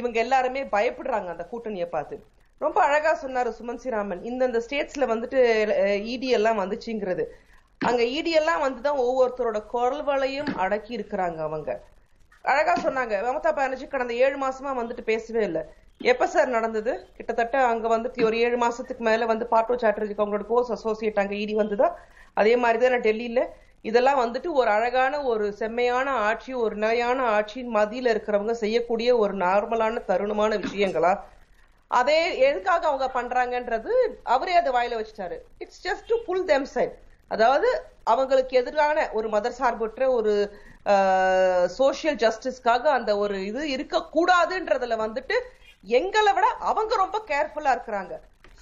[0.00, 2.16] இவங்க எல்லாருமே பயப்படுறாங்க அந்த கூட்டணியை பார்த்து.
[2.60, 5.38] ரொம்ப அழகா சொன்னாரு சுமன் சிராமன் இந்தந்த ஸ்டேட்ஸ்ல வந்துட்டு
[6.14, 7.24] இடி எல்லாம் வந்துச்சுங்கிறது.
[7.80, 11.70] அங்க இடி எல்லாம் வந்துதான் ஒவ்வொருத்தரோட குரல்வளையும் அடக்கி இருக்கிறாங்க அவங்க.
[12.44, 13.14] அழகா சொன்னாங்க.
[13.28, 15.64] மமதா பானர்ஜி கடந்த ஏழு மாசமா வந்துட்டு பேசவே இல்லை.
[16.12, 16.92] எப்ப சார் நடந்தது?
[17.16, 21.54] கிட்டத்தட்ட அங்க வந்துட்டு ஒரு ஏழு மாசத்துக்கு மேல வந்து பாட்டோ சாட்டர்ஜிக்கு அவங்களோட கோர்ஸ் அசோசியேட் அங்க இடி
[21.60, 21.88] வந்ததா?
[22.40, 23.42] அதே மாதிரி தான் டெல்லியில.
[23.84, 30.02] இதெல்லாம் வந்துட்டு ஒரு அழகான ஒரு செம்மையான ஆட்சி ஒரு நிலையான ஆட்சியின் மதியில இருக்கிறவங்க செய்யக்கூடிய ஒரு நார்மலான
[30.10, 31.12] தருணமான விஷயங்களா?
[31.90, 33.92] அதே எதுக்காக அவங்க பண்றாங்கன்றது
[34.34, 35.36] அவரே அதை வாயில வச்சுட்டாரு.
[35.64, 36.94] It's just to pull them side
[37.30, 37.68] அதாவது
[38.12, 40.32] அவங்களுக்கு எதிரான ஒரு மதர் சார்பற்ற ஒரு
[41.78, 45.36] சோஷியல் ஜஸ்டிஸ்க்காக அந்த ஒரு இது இருக்க கூடாதுன்றதுல வந்துட்டு
[45.84, 48.12] எங்களை விட அவங்க ரொம்ப கேர்ஃபுல்லா இருக்கிறாங்க.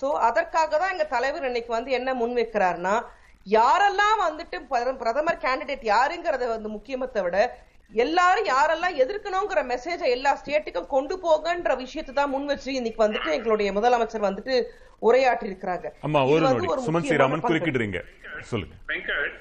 [0.01, 3.05] சோ அதற்காக தான் எங்க தலைவர் இன்னைக்கு வந்து என்ன முன்வைக்கிறாருன்னா
[3.51, 7.59] யாரெல்லாம் வந்துட்டு பிரதம- பிரதமர் கேண்டிடேட் யாருங்கிறத வந்து முக்கியமத்தை விட
[7.93, 13.73] எல்லாரும் யாரெல்லாம் எதிர்க்கணுங்கிற மெசேஜை எல்லா ஸ்டேட்டுக்கும் கொண்டு போகன்ற விஷயத்தை தான் முன் வச்சு இன்னைக்கு வந்துட்டு எங்களுடைய
[13.73, 14.65] முதலமைச்சர் வந்துட்டு
[15.03, 15.93] உரையாற்றி இருக்கிறாங்க.
[16.01, 17.41] அம்மா ஒரு நொடி சுமன் ஸ்ரீராமன்.
[17.41, 18.05] குறுக்கிடுறீங்க.
[18.41, 18.75] சொல்லுங்க.
[18.89, 19.41] வெங்கட்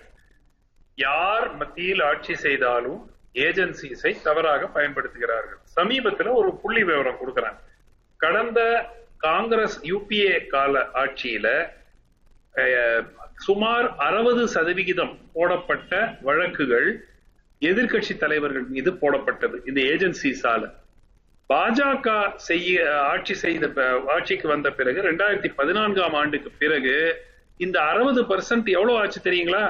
[0.96, 5.60] யார் மத்தியில் ஆட்சி செய்தாலும் ஏஜென்சிஸை தவறாக பயன்படுத்துகிறார்கள்.
[5.76, 7.58] சமீபத்துல ஒரு புள்ளி விவரம் கொடுக்கறாங்க.
[8.22, 8.60] கடந்த
[9.24, 11.48] காங்கிரஸ் யூபிஏ கால ஆட்சியில
[12.56, 13.04] அஹ்,
[13.42, 15.92] சுமார் அறுபது சதவிகிதம் போடப்பட்ட
[16.28, 16.88] வழக்குகள்
[17.62, 20.64] எதிர்க்கட்சி தலைவர்கள் மீது போடப்பட்டது இந்த ஏஜென்சிஸால
[21.50, 22.10] பாஜக
[22.46, 22.74] செய்ய
[23.08, 23.66] ஆட்சி செய்த
[24.14, 26.96] ஆட்சிக்கு வந்த பிறகு ரெண்டாயிரத்தி பதினான்காம் ஆண்டுக்கு பிறகு
[27.60, 29.64] இந்த அறுபது பர்சன்ட் எவ்வளவு ஆச்சு தெரியுங்களா?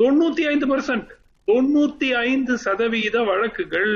[0.00, 1.10] தொண்ணூத்தி ஐந்து பர்சன்ட்
[1.48, 3.92] தொண்ணூத்தி ஐந்து சதவிகித வழக்குகள்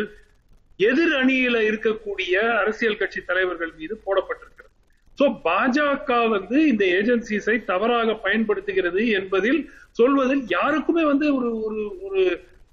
[0.81, 4.70] எதிர் அணியில இருக்கக்கூடிய அரசியல் கட்சி தலைவர்கள் மீது போடப்பட்டிருக்கிறது.
[5.18, 9.61] சோ பாஜக வந்து இந்த ஏஜென்சிஸை தவறாக பயன்படுத்துகிறது என்பதில்
[9.93, 12.22] சொல்வதில் யாருக்குமே வந்து ஒரு ஒரு ஒரு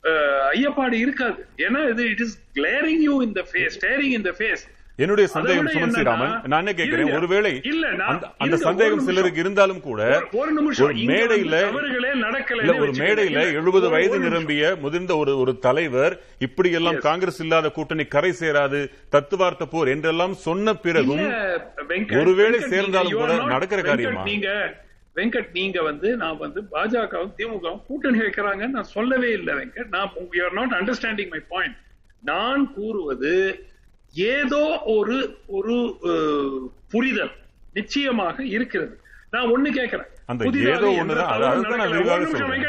[0.04, 1.42] அஹ், ஐயப்பாடு இருக்காது.
[1.60, 4.64] ஏன்னா இது இட் இஸ் கிளேரிங் யூ இந்த ஃபேஸ் ஸ்டேரிங் த ஃபேஸ்
[5.02, 7.12] என்னுடைய சந்தேகம் சுமன் ஸ்ரீராமன் நான் என்ன கேட்கிறேன்.
[7.12, 7.52] ஒருவேளை
[8.38, 9.00] அந்த- சந்தேகம்.
[9.00, 12.92] சிலருக்கு இருந்தாலும் கூட ஒரு- மேடையில இல்ல ஒரு.
[13.04, 14.20] மேடையில எழுபது வயது.
[14.20, 16.98] நிரம்பிய முதிர்ந்த ஒரு ஒரு தலைவர் இப்படி எல்லாம்.
[17.00, 18.80] காங்கிரஸ் இல்லாத கூட்டணி கரை சேராது
[19.10, 21.26] தத்துவார்த்த போர் என்றெல்லாம் சொன்ன பிறகும்
[22.20, 24.24] ஒருவேளை சேர்ந்தாலும் கூட நடக்கிற காரியமா?
[24.24, 24.48] நீங்க
[25.16, 30.44] வெங்கட் நீங்க வந்து நான் வந்து பாஜகவும் திமுகவும் கூட்டணி வைக்கிறாங்கன்னு நான் சொல்லவே இல்லை வெங்கட் நான் you
[30.44, 31.76] are not understanding my point
[32.24, 33.34] நான் கூறுவது
[34.14, 35.98] ஏதோ ஒரு ஒரு
[36.90, 37.32] புரிதல்
[37.74, 39.00] நிச்சயமாக இருக்கிறது.
[39.32, 40.06] நான் ஒண்ணு கேட்கிறேன்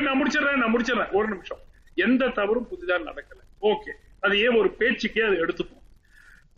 [0.00, 1.12] நான் முடிச்சிடறேன் நான் முடிச்சிடறேன்.
[1.12, 1.58] ஒரு நிமிஷம்.
[1.94, 3.64] எந்த தவறும் புதிதாக நடக்கல.
[3.64, 3.90] ஓகே.
[4.20, 5.82] அது ஏன் ஒரு பேச்சுக்கே அதை எடுத்துப்போம்.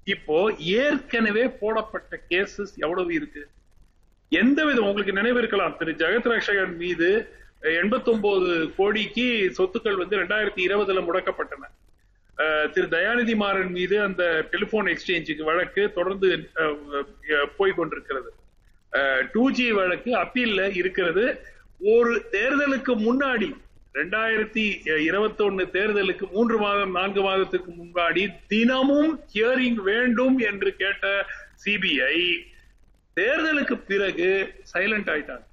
[0.04, 3.48] இப்போ ஏற்கனவே போடப்பட்ட கேசஸ் எவ்வளவு இருக்கு?
[4.28, 5.76] எந்த விதம் உங்களுக்கு நினைவு இருக்கலாம்.
[5.76, 5.92] திரு.
[5.92, 7.28] ஜெகத் ரக்ஷகன் மீது
[7.62, 11.83] எண்பத்தி ஒன்பது கோடிக்கு சொத்துக்கள் வந்து ரெண்டாயிரத்தி இருபதுல முடக்கப்பட்டன.
[12.72, 16.28] திரு தயாநிதி மாறன் மீது அந்த டெலிபோன் எக்ஸ்சேஞ்சுக்கு வழக்கு தொடர்ந்து
[16.62, 17.04] அஹ்,
[17.56, 18.30] போய் கொண்டிருக்கிறது.
[19.32, 21.24] டூ ஜி வழக்கு அப்பீல்ல இருக்கிறது.
[21.90, 23.48] ஒரு தேர்தலுக்கு முன்னாடி
[23.94, 24.64] ரெண்டாயிரத்தி
[25.04, 31.06] இருபத்தி ஒன்னு தேர்தலுக்கு மூன்று மாதம் நான்கு மாதத்துக்கு முன்னாடி தினமும் ஹியரிங் வேண்டும் என்று கேட்ட
[31.64, 32.16] சிபிஐ
[33.16, 34.30] தேர்தலுக்கு பிறகு
[34.72, 35.44] சைலண்ட் ஆயிட்டாங்க.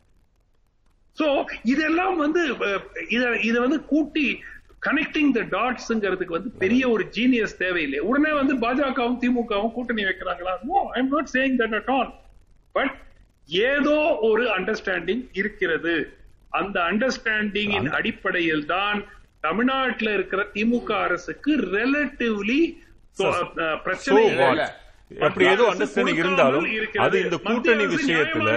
[1.17, 1.27] சோ
[1.65, 2.41] இதெல்லாம் வந்து
[3.09, 4.25] இத இத வந்து கூட்டி
[4.86, 7.99] கனெக்டிங் த டாட்ஸ்ங்கிறதுக்கு வந்து பெரிய ஒரு ஜீனியஸ் தேவையில்லை.
[8.09, 10.53] உடனே வந்து பாஜகவும் திமுகவும் கூட்டணி வைக்கிறாங்களா?
[10.69, 12.11] No I am not saying that at all
[12.75, 12.95] but
[13.69, 13.97] ஏதோ
[14.29, 15.95] ஒரு அண்டர்ஸ்டாண்டிங் இருக்கிறது.
[16.59, 18.99] அந்த அண்டர்ஸ்டாண்டிங்கின் அடிப்படையில் தான்
[19.47, 22.61] தமிழ்நாட்டில் இருக்கிற திமுக அரசுக்கு ரெலட்டிவ்லி
[23.86, 24.21] பிரச்சனை.
[25.27, 26.65] அப்படி ஏதோ அண்டர்ஸ்டாண்டிங் இருந்தாலும்.
[27.05, 28.49] அது இந்த கூட்டணி விஷயத்துல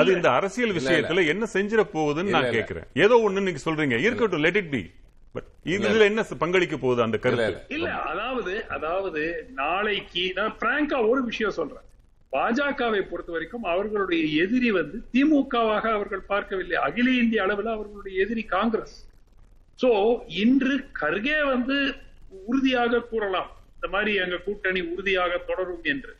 [0.00, 0.10] அது.
[0.18, 2.54] இந்த அரசியல் விஷயத்துல என்ன செஞ்சிட போகுதுன்னு நான்.
[2.56, 2.86] கேக்குறேன்.
[3.06, 3.98] ஏதோ ஒண்ணு நீங்க சொல்றீங்க.
[4.06, 4.82] இருக்கட்டும் லெட் இட் பி
[5.74, 7.60] இதுல என்ன பங்களிக்க போகுது அந்த கருத்து?
[7.76, 7.88] இல்ல.
[8.12, 9.22] அதாவது அதாவது
[9.62, 11.84] நாளைக்கு நான் பிராங்கா ஒரு விஷயம் சொல்றேன்.
[12.32, 16.76] பாஜகவை பொறுத்த வரைக்கும் அவர்களுடைய எதிரி வந்து திமுகவாக அவர்கள் பார்க்கவில்லை.
[16.86, 18.96] அகில இந்திய அளவில் அவர்களுடைய எதிரி காங்கிரஸ்.
[19.82, 19.90] சோ
[20.44, 21.76] இன்று கர்கே வந்து
[22.46, 23.50] உறுதியாக கூறலாம்.
[23.76, 26.12] இந்த மாதிரி எங்க கூட்டணி உறுதியாக தொடரும் என்று.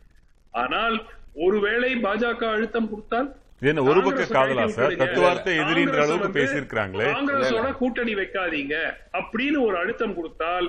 [0.63, 0.97] ஆனால்
[1.45, 3.29] ஒருவேளை பாஜக அழுத்தம் கொடுத்தால்
[3.61, 4.95] என்ன ஒரு பக்க காதலா கைது சார்.
[4.95, 7.07] தத்துவார்த்த எதிரின்ற அளவுக்கு பேசியிருக்கிறாங்களே.
[7.09, 8.75] காங்கிரஸோட கூட்டணி வைக்காதீங்க
[9.13, 10.67] அப்படின்னு ஒரு அழுத்தம் கொடுத்தால்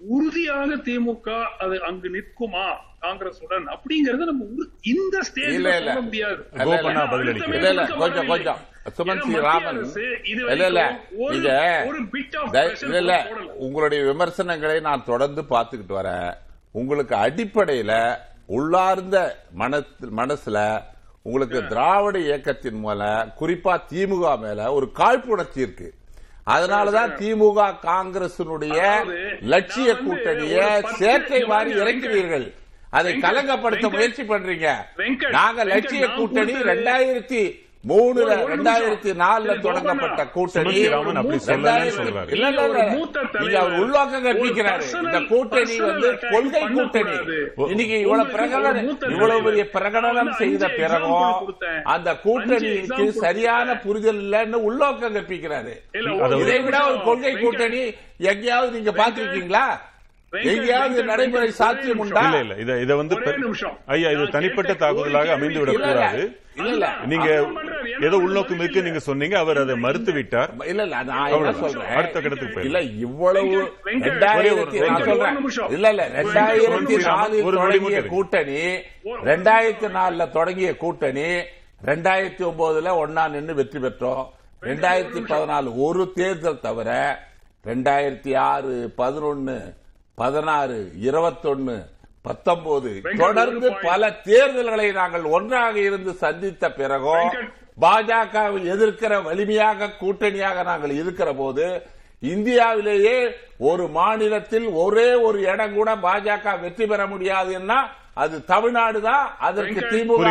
[0.00, 1.28] உறுதியாக திமுக
[1.58, 2.66] அது அங்கு நிற்குமா?
[3.02, 4.44] காங்கிரசுடன் அப்படிங்கறத நம்ம
[4.82, 5.72] இந்த ஸ்டேஜ்ல இல்ல.
[5.74, 6.40] சொல்ல முடியாது.
[7.96, 8.26] கொஞ்சம்.
[8.26, 8.60] கொஞ்சம்.
[8.98, 9.80] சுமன் சி ராமன்.
[10.24, 10.82] இல்ல இல்ல.
[11.30, 11.48] இத
[12.82, 13.14] இல்ல இல்ல.
[13.58, 16.30] உங்களுடைய விமர்சனங்களை நான் தொடர்ந்து பார்த்துக்கிட்டு வரேன்.
[16.74, 17.92] உங்களுக்கு அடிப்படையில
[18.46, 19.16] உள்ளார்ந்த
[19.54, 19.86] மனசு
[20.16, 20.58] மனசுல
[21.28, 25.88] உங்களுக்கு திராவிட இயக்கத்தின் மூலம் குறிப்பா திமுக மேல ஒரு காழ்ப்புணர்ச்சி இருக்கு.
[26.54, 28.78] அதனாலதான் திமுக காங்கிரசினுடைய
[29.52, 30.58] லட்சிய கூட்டணிய
[30.90, 32.46] மாறி பாருங்க, இறக்கிறீர்கள்
[32.98, 34.68] அதை கலங்கப்படுத்த முயற்சி பண்றீங்க.
[35.36, 37.42] நாங்க லட்சிய கூட்டணி ரெண்டாயிரத்தி
[37.82, 39.10] மூணுல ரெண்டாயிரத்தி.
[39.16, 42.32] நாலுல தொடங்கப்பட்ட கூட்டணி சுமதி ராமன் அப்படி சொல்லலன்னு ரெண்டாயிரத்தி- சொல்றாரு.
[42.32, 47.14] இல்ல இல்ல ஒரு இல்ல மூத்த தலைவர், நீங்க அவர் உள்வாக்கம் கற்பிக்கிறாரு இந்த கூட்டணி வந்து கொள்கை கூட்டணி.
[47.68, 49.64] இன்னைக்கு இவ்வளவு பிரகடனம் இவ்வளவு பெரிய.
[49.72, 51.34] பிரகடனம் செய்த பிறகும்.
[51.86, 53.76] அந்த கூட்டணிக்கு சரியான.
[53.78, 57.00] புரிதல் இல்லைன்னு உள்நோக்கம் கற்பிக்கிறாரு இல்ல, அது ஒரு இதை விட ஒரு.
[57.02, 57.82] கொள்கை கூட்டணி
[58.24, 59.64] எங்கேயாவது நீங்க பாத்திருக்கீங்களா
[60.32, 63.76] எங்கேயாவது நடைமுறை சாத்தியம் உண்டா இல்ல இல்ல இத இத வந்து ஒரே நிமிஷம்.
[63.86, 66.22] ஐயா இது தனிப்பட்ட தாக்குதலாக அமைந்து விடக்கூடாது
[67.06, 67.28] நீங்க
[68.06, 71.32] ஏதோ உள்நோக்கம் இருக்கு நீங்க சொன்னீங்க அவர் அதை மறுத்து விட்டார் இல்ல இல்ல நான்.
[71.60, 71.92] சொல்றேன்?
[71.96, 72.64] அடுத்த கட்டத்துக்கு.
[72.64, 73.58] இல்ல இவ்வளவு.
[75.70, 78.00] இல்ல இல்ல ரெண்டாயிரத்தி நாலில் தொடங்கிய.
[78.06, 78.60] கூட்டணி
[79.24, 81.28] ரெண்டாயிரத்தி நாலுல தொடங்கிய கூட்டணி
[81.84, 84.24] ரெண்டாயிரத்தி ஒன்பதுல ஒன்னா நின்னு வெற்றி பெற்றோம்.
[84.62, 86.90] ரெண்டாயிரத்தி பதினாலு ஒரு தேர்தல் தவிர
[87.64, 89.56] ரெண்டாயிரத்தி ஆறு பதினொன்னு
[90.18, 91.76] பதினாறு இருபத்தொன்னு
[92.28, 92.90] பத்தொன்பது
[93.22, 93.68] தொடர்ந்து.
[93.90, 97.30] பல தேர்தல்களை நாங்கள் ஒன்றாக இருந்து சந்தித்த பிறகும்.
[97.84, 101.66] பாஜகவை எதிர்க்கிற வலிமையாக கூட்டணியாக நாங்கள் இருக்கிற போது
[102.32, 103.16] இந்தியாவிலேயே
[103.70, 107.78] ஒரு மாநிலத்தில் ஒரே ஒரு இடம் கூட பாஜக வெற்றி பெற முடியாதுன்னா
[108.22, 110.24] அது தமிழ்நாடு தான் அதற்கு திமுக.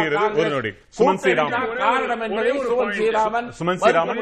[0.97, 1.53] சுமன் ஸ்ரீராமன்.
[1.83, 2.97] காரணம் என்பதை சுமன் point.
[2.97, 4.19] ஸ்ரீராமன் சுமன் ஸ்ரீராமன்,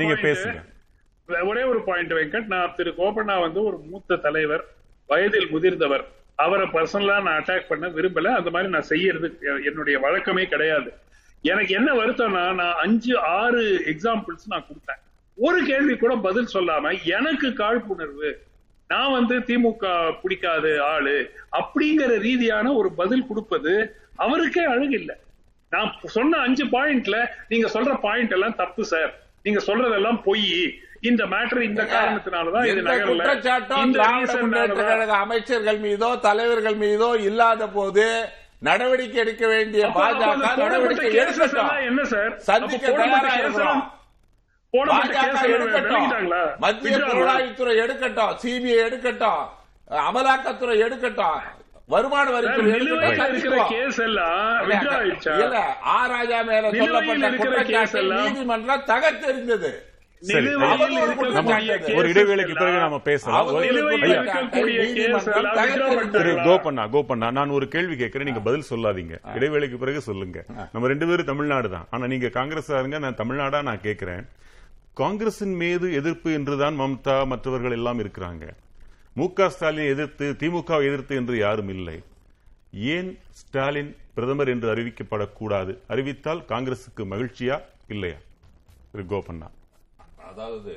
[0.00, 0.26] நீங்க point.
[0.26, 0.60] பேசுங்க.
[1.50, 4.64] ஒரே ஒரு பாயிண்ட் வெங்கட் நான் திரு கோபண்ணா வந்து ஒரு மூத்த தலைவர்
[5.10, 6.04] வயதில் முதிர்ந்தவர்
[6.36, 8.28] அவரை பர்சனலா நான் அட்டாக் பண்ண விரும்பல.
[8.38, 9.28] அந்த மாதிரி நான் செய்யறது
[9.64, 10.92] என்னுடைய வழக்கமே கிடையாது.
[11.42, 15.00] எனக்கு என்ன வருத்தம்னா நான் அஞ்சு ஆறு எக்ஸாம்பிள்ஸ் நான் கொடுத்தேன்.
[15.38, 18.30] ஒரு கேள்வி கூட பதில் சொல்லாம எனக்கு காழ்ப்புணர்வு
[18.88, 23.72] நான் வந்து திமுக பிடிக்காத ஆளு அப்படிங்கிற ரீதியான ஒரு பதில் கொடுப்பது
[24.16, 25.16] அவருக்கே அழகில்லை
[25.70, 27.18] நான் சொன்ன அஞ்சு பாயிண்ட்ல
[27.48, 29.12] நீங்க சொல்ற பாயிண்ட் எல்லாம் தப்பு சார்
[29.42, 30.74] நீங்க சொல்றதெல்லாம் பொய்.
[31.04, 33.00] இந்த மேட்டர் இந்த காரணத்தினாலதான் இது நகரல.
[35.06, 38.28] அமைச்சர்கள் மீதோ தலைவர்கள் மீதோ இல்லாத போது
[38.58, 40.20] நடவடிக்கை எடுக்க வேண்டிய பாஜக
[40.56, 42.38] நடவடிக்கை எடுக்கட்டும் என்ன சார்?
[42.38, 43.82] சந்திக்க தயாரா இருக்கிறோம்.
[44.74, 45.10] பாஜக
[45.56, 46.06] எடுக்கட்டும்?
[46.58, 46.96] மத்திய?
[46.98, 48.32] புலனாய்வுத்துறை எடுக்கட்டும்.
[48.42, 49.42] சிபிஐ எடுக்கட்டும்.
[50.08, 51.38] அமலாக்கத்துறை எடுக்கட்டும்.
[51.86, 52.70] வருமான வரித்துறை
[56.06, 59.92] ராஜா மேல சொல்லப்பட்ட குற்றச்சாட்டை நீதிமன்றம் தகர்த்தெறிந்தது.
[60.24, 60.54] சரி.
[61.94, 63.46] ஒரு இடைவேளைக்கு பிறகு நாம பேசலாம்?
[66.46, 67.30] கோபண்ணா கோபண்ணா.
[67.30, 68.26] நான் ஒரு கேள்வி கேட்கிறேன்.
[68.26, 69.18] நீங்க பதில் சொல்லாதீங்க.
[69.36, 70.44] இடைவேளைக்கு பிறகு சொல்லுங்க.
[70.72, 71.86] நம்ம ரெண்டு பேரும் தமிழ்நாடு தான்.
[71.90, 72.98] ஆனா நீங்க காங்கிரஸ் இருங்க.
[72.98, 74.26] நான் தமிழ்நாடா நான் கேட்கிறேன்.
[74.94, 78.48] காங்கிரசின் மீது எதிர்ப்பு என்றுதான் மம்தா மற்றவர்கள் எல்லாம் இருக்கிறாங்க.
[79.14, 82.02] மு க ஸ்டாலினை எதிர்த்து திமுக எதிர்த்து என்று யாரும் இல்லை.
[82.72, 85.78] ஏன் ஸ்டாலின் பிரதமர் என்று அறிவிக்கப்படக்கூடாது?
[85.88, 87.60] அறிவித்தால் காங்கிரசுக்கு மகிழ்ச்சியா?
[87.88, 88.16] இல்லையா?
[88.92, 89.48] திரு கோபண்ணா.
[90.34, 90.72] அதாவது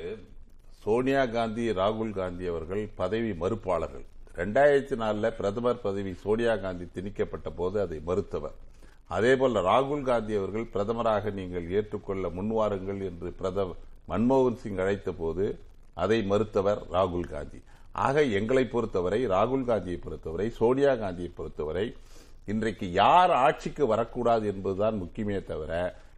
[0.83, 4.03] சோனியா காந்தி ராகுல் காந்தி அவர்கள் பதவி மறுப்பாளர்கள்.
[4.39, 8.55] ரெண்டாயிரத்தி நாலில் பிரதமர் பதவி சோனியா காந்தி திணிக்கப்பட்ட போது அதை மறுத்தவர்.
[9.15, 13.81] அதேபோல ராகுல் காந்தி அவர்கள் பிரதமராக நீங்கள் ஏற்றுக்கொள்ள முன்வாருங்கள் என்று பிரதமர்
[14.11, 15.45] மன்மோகன் சிங் அழைத்த போது
[16.03, 17.61] அதை மறுத்தவர் ராகுல் காந்தி.
[18.07, 21.87] ஆக எங்களை பொறுத்தவரை ராகுல் காந்தியை பொறுத்தவரை சோனியா காந்தியை பொறுத்தவரை
[22.53, 25.71] இன்றைக்கு யார் ஆட்சிக்கு வரக்கூடாது என்பதுதான் முக்கியமே தவிர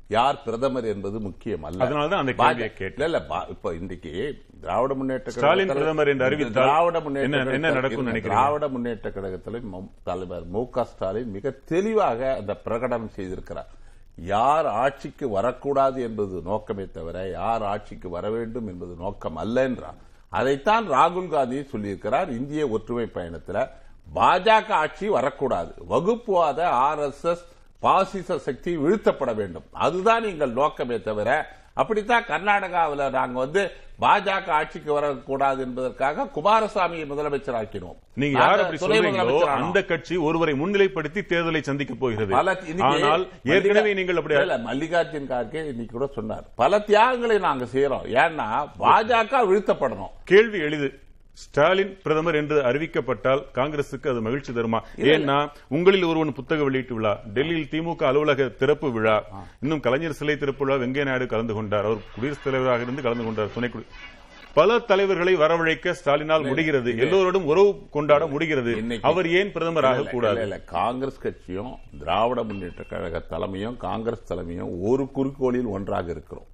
[0.10, 3.06] யார் பிரதமர் என்பது முக்கியம் அல்ல அதனாலதான் அந்த பாஜ- கேள்வியை கேட்டேன்.
[3.06, 8.22] இல்ல, இல்ல பா- இப்ப இன்றைக்கு திராவிட முன்னேற்ற ஸ்டாலின் பிரதமர் என்று திராவிட முன்னேற்ற என்ன- நினைக்கிறீங்க?
[8.22, 9.64] திராவிட முன்னேற்ற கழகத்தில்
[10.04, 13.68] தலைவர் மு க ஸ்டாலின் மிக தெளிவாக அந்த பிரகடனம் செய்திருக்கிறார்.
[14.16, 19.96] யார் ஆட்சிக்கு வரக்கூடாது என்பது நோக்கமே தவிர யார் ஆட்சிக்கு வர வேண்டும் என்பது நோக்கம் அல்ல என்றார்.
[20.30, 23.68] அதைத்தான் ராகுல் காந்தி சொல்லியிருக்கிறார் இந்திய ஒற்றுமை பயணத்தில்.
[24.16, 25.74] பாஜக ஆட்சி வரக்கூடாது.
[25.90, 27.48] வகுப்புவாத ஆர் எஸ் எஸ்
[27.86, 29.68] பாசிச சக்தி வீழ்த்தப்பட வேண்டும்.
[29.86, 31.30] அதுதான் எங்கள் நோக்கமே தவிர
[31.74, 33.62] அப்படித்தான் கர்நாடகாவில் நாங்க வந்து
[34.04, 37.98] பாஜக ஆட்சிக்கு வரக்கூடாது என்பதற்காக குமாரசாமியை முதலமைச்சராக்கினோம்.
[38.22, 39.38] நீங்க யார் அப்படி சொல்றீங்களோ.
[39.56, 42.34] அந்த கட்சி ஒருவரை முன்னிலைப்படுத்தி தேர்தலை சந்திக்க போகிறது.
[42.90, 46.46] ஆனால் ஏற்கனவே நீங்கள் அப்படி இல்ல, மல்லிகார்ஜுன் கார்கே இன்னைக்கு கூட சொன்னார்.
[46.56, 48.50] பல தியாகங்களை நாங்க செய்யறோம் ஏன்னா
[48.84, 50.16] பாஜக வீழ்த்தப்படணும்.
[50.24, 50.90] கேள்வி எளிது.
[51.42, 54.80] ஸ்டாலின் பிரதமர் என்று அறிவிக்கப்பட்டால் காங்கிரசுக்கு அது மகிழ்ச்சி தருமா?
[55.12, 55.38] ஏன்னா
[55.78, 59.18] உங்களில் ஒருவன் புத்தக வெளியீட்டு விழா டெல்லியில் திமுக அலுவலக திறப்பு விழா
[59.62, 61.88] இன்னும் கலைஞர் சிலை திறப்பு விழா வெங்கைய நாயுடு கலந்து கொண்டார்.
[61.90, 63.70] அவர் குடியரசுத் தலைவராக இருந்து கலந்து கொண்டார் துணை
[64.58, 66.92] பல தலைவர்களை வரவழைக்க ஸ்டாலினால் முடிகிறது.
[67.04, 68.72] எல்லோரோடும் உறவு கொண்டாட முடிகிறது.
[69.10, 70.64] அவர் ஏன் பிரதமராக கூடாது.
[70.78, 76.49] காங்கிரஸ் கட்சியும் திராவிட முன்னேற்ற கழக தலைமையும் காங்கிரஸ் தலைமையும் ஒரு குறிக்கோளில் ஒன்றாக இருக்கிறோம்.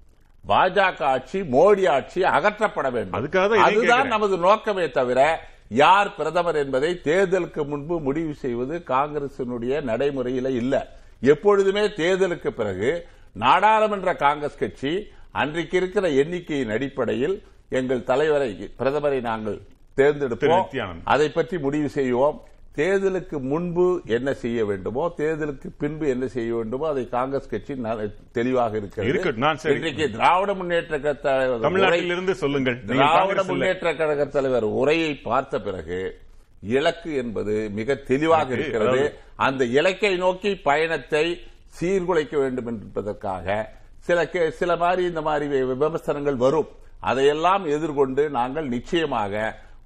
[0.46, 4.08] பாஜக ஆட்சி மோடி ஆட்சி அகற்றப்பட வேண்டும் அதுக்காக அதுதான்.
[4.08, 5.20] நமது நோக்கமே தவிர
[5.76, 10.74] யார் பிரதமர் என்பதை தேர்தலுக்கு முன்பு முடிவு செய்வது காங்கிரசினுடைய நடைமுறையில இல்ல
[11.22, 12.90] எப்பொழுதுமே தேர்தலுக்கு பிறகு
[13.36, 14.92] நாடாளுமன்ற காங்கிரஸ் கட்சி
[15.34, 17.36] அன்றைக்கு இருக்கிற எண்ணிக்கையின் அடிப்படையில்
[17.70, 20.64] எங்கள் தலைவரை பிரதமரை நாங்கள் திரு தேர்ந்தெடுப்போம்.
[21.06, 22.36] அதை பற்றி முடிவு செய்வோம்
[22.76, 27.74] தேர்தலுக்கு முன்பு என்ன செய்ய வேண்டுமோ தேர்தலுக்கு பின்பு என்ன செய்ய வேண்டுமோ அதை காங்கிரஸ் கட்சி
[28.32, 29.10] தெளிவாக இருக்கிறது.
[29.76, 33.42] இன்றைக்கு திராவிட முன்னேற்ற கழக தலைவர் தமிழ்நாட்டில் உரை- இருந்து சொல்லுங்கள் திராவிட.
[33.44, 36.00] முன்னேற்ற கழக தலைவர் உரையை பார்த்த பிறகு
[36.60, 39.02] இலக்கு என்பது மிக தெளிவாக இருக்கிறது
[39.36, 41.24] அந்த இலக்கை நோக்கி பயணத்தை
[41.80, 43.46] சீர்குலைக்க வேண்டும் என்பதற்காக
[43.98, 44.18] சில
[44.50, 46.68] சில மாதிரி இந்த மாதிரி விமர்சனங்கள் வரும்
[47.00, 49.32] அதையெல்லாம் எதிர்கொண்டு நாங்கள் நிச்சயமாக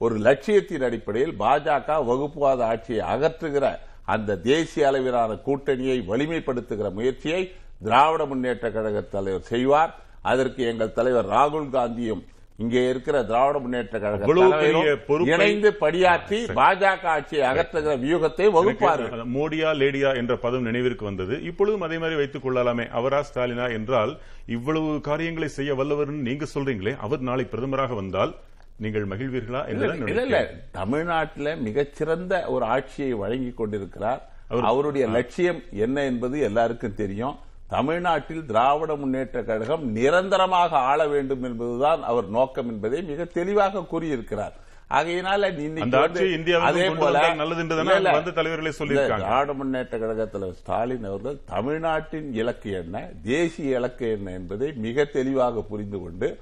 [0.00, 8.70] ஒரு லட்சியத்தின் அடிப்படையில் பாஜக வகுப்புவாத ஆட்சியை அகற்றுகிற அந்த தேசிய அளவிலான கூட்டணியை வலிமைப்படுத்துகிற முயற்சியை திராவிட முன்னேற்ற
[8.70, 9.98] கழக தலைவர் செய்வார்.
[10.22, 12.24] அதற்கு எங்கள் தலைவர் ராகுல் காந்தியும்
[12.56, 16.44] இங்கே இருக்கிற திராவிட முன்னேற்ற கழக இவ்வளவு பெரிய தலைவரும் பொறுப்பை- இணைந்து பணியாற்றி.
[16.44, 18.86] பாஜக ஆட்சியை அகற்றுகிற வியூகத்தை எனக்கு
[19.16, 21.42] மோடியா லேடியா என்ற பதம் நினைவிற்கு வந்தது.
[21.42, 22.88] இப்பொழுதும் அதே மாதிரி வைத்துக் கொள்ளலாமே.
[22.90, 26.96] அவரா ஸ்டாலினா என்றால் இவ்வளவு காரியங்களை செய்ய வல்லவர்னு நீங்க சொல்றீங்களே.
[26.96, 28.34] அவர் நாளை பிரதமராக வந்தால்
[28.80, 30.50] நீங்கள் மகிழ்வீர்களா இல்ல.
[30.70, 34.28] தமிழ்நாட்டில் மிகச்சிறந்த ஒரு ஆட்சியை வழங்கி கொண்டிருக்கிறார்.
[34.50, 37.36] அவர்- அவருடைய லட்சியம் என்ன என்பது எல்லாருக்கும் தெரியும்.
[37.68, 44.52] தமிழ்நாட்டில் திராவிட முன்னேற்ற கழகம் நிரந்தரமாக ஆள வேண்டும் என்பதுதான் அவர் நோக்கம் என்பதை மிக தெளிவாக கூறியிருக்கிறார்.
[44.90, 45.56] ஆகையினால
[46.60, 47.18] அதே போல
[48.02, 48.70] நல்லது தலைவர்களே.
[48.86, 55.60] இல்ல, திராவிட முன்னேற்ற கழகத்தில் ஸ்டாலின் அவர்கள் தமிழ்நாட்டின் இலக்கு என்ன தேசிய இலக்கு என்ன என்பதை மிக தெளிவாக
[55.60, 56.38] புரிந்து கொண்டு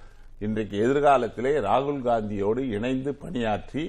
[0.47, 3.83] இன்றைக்கு எதிர்காலத்திலே ராகுல் காந்தியோடு இணைந்து பணியாற்றி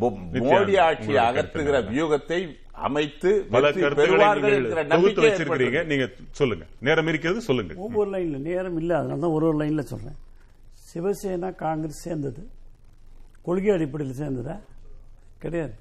[0.00, 2.38] மோடி ஆட்சியை அகற்றுகிற வியூகத்தை
[2.86, 4.26] அமைத்து பல கருத்துக்களை
[5.26, 5.80] வச்சிருக்கிறீங்க.
[5.90, 6.06] நீங்க
[6.40, 6.64] சொல்லுங்க.
[6.86, 10.18] நேரம் இருக்கிறது சொல்லுங்க ஒவ்வொரு லைனில் நேரம் இல்லை அதனால தான் ஒரு ஒரு லைனில் சொல்கிறேன்
[10.90, 12.42] சிவசேனா காங்கிரஸ் சேர்ந்தது.
[13.48, 14.56] கொள்கை அடிப்படையில் சேர்ந்ததா?
[15.44, 15.74] கிடையாது.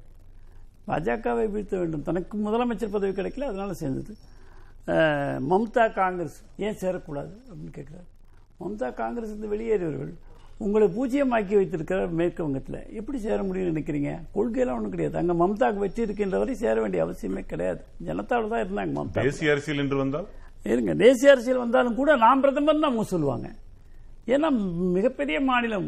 [0.88, 2.08] பாஜகவை வீழ்த்த வேண்டும்.
[2.10, 4.14] தனக்கு முதலமைச்சர் பதவி கிடைக்கல அதனால சேர்ந்தது.
[5.52, 8.08] மம்தா காங்கிரஸ் ஏன் சேரக்கூடாது அப்படின்னு கேட்குறாரு.
[8.64, 10.14] மம்தா காங்கிரஸ் வெளியேறியவர்கள்.
[10.64, 14.12] உங்களை பூஜ்ஜியமாக்கி வைத்திருக்கிறார் மேற்கு வங்கத்தில் எப்படி சேர முடியும்னு நினைக்கிறீங்க?
[14.36, 15.18] கொள்கையெல்லாம் ஒன்றும் கிடையாது.
[15.22, 17.82] அங்கே மம்தாக்கு வெற்றி இருக்கின்ற வரை சேர வேண்டிய அவசியமே கிடையாது.
[18.08, 20.28] ஜனதாவில் தான் இருந்தாங்க மம்தா தேசிய அரசியல் என்று வந்தால்?
[20.74, 23.50] இருங்க தேசிய அரசியல் வந்தாலும் கூட நாம் பிரதமர் அவங்க சொல்லுவாங்க.
[24.34, 24.50] ஏன்னா
[24.98, 25.88] மிகப்பெரிய மாநிலம்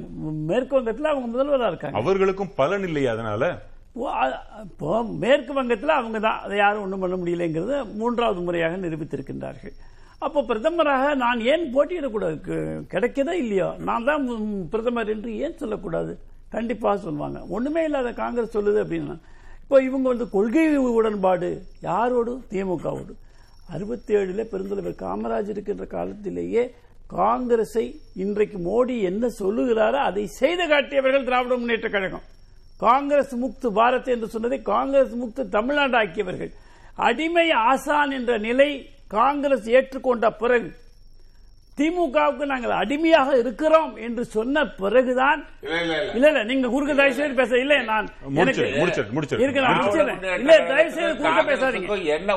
[0.49, 1.99] மேற்கு வங்கத்தில் அவங்க முதல்வராக இருக்காங்க.
[2.01, 3.43] அவர்களுக்கும் பலன் இல்லையா அதனால?
[4.67, 4.89] இப்போ
[5.23, 6.39] மேற்கு வங்கத்தில் அவங்க தான்.
[6.45, 9.76] அதை யாரும் ஒன்றும் பண்ண முடியலைங்கிறத மூன்றாவது முறையாக நிரூபித்திருக்கின்றார்கள்.
[10.20, 12.38] அப்போ பிரதமராக நான் ஏன் போட்டியிடக்கூடாது
[12.93, 13.70] கிடைக்கதா இல்லையோ?
[13.88, 14.24] நான் தான்
[14.74, 16.13] பிரதமர் என்று ஏன் சொல்லக்கூடாது?
[16.55, 19.16] கண்டிப்பாக சொல்லுவாங்க ஒன்றுமே இல்லாத காங்கிரஸ் சொல்லுது அப்படின்னா
[19.63, 21.49] இப்போ இவங்க வந்து கொள்கை உடன்பாடு
[21.89, 22.34] யாரோடு?
[22.51, 23.13] திமுகவோடு.
[23.76, 26.63] அறுபத்தி ஏழுல பெருந்தலைவர் காமராஜ் இருக்கின்ற காலத்திலேயே
[27.07, 27.86] காங்கிரஸை
[28.24, 32.26] இன்றைக்கு மோடி என்ன சொல்லுகிறாரோ அதை செய்து காட்டியவர்கள் திராவிட முன்னேற்ற கழகம்.
[32.86, 36.51] காங்கிரஸ் முக்து பாரத் என்று சொன்னதை காங்கிரஸ் முக்து தமிழ்நாடு ஆக்கியவர்கள்.
[37.07, 38.70] அடிமை ஆசான் என்ற நிலை
[39.07, 40.69] காங்கிரஸ் ஏற்றுக்கொண்ட பிறகு
[41.82, 46.11] திமுகவுக்கு நாங்கள் அடிமையாக இருக்கிறோம் என்று சொன்ன பிறகுதான் இல்ல, இல்ல, இல்ல.
[46.11, 48.07] இல்ல இல்ல நீங்க குறுக்க தயவு செய்து பேச இல்ல நான்.
[48.36, 48.61] இருக்கு
[50.39, 51.86] இல்ல தயவு செய்து குறுக்க பேசாதீங்க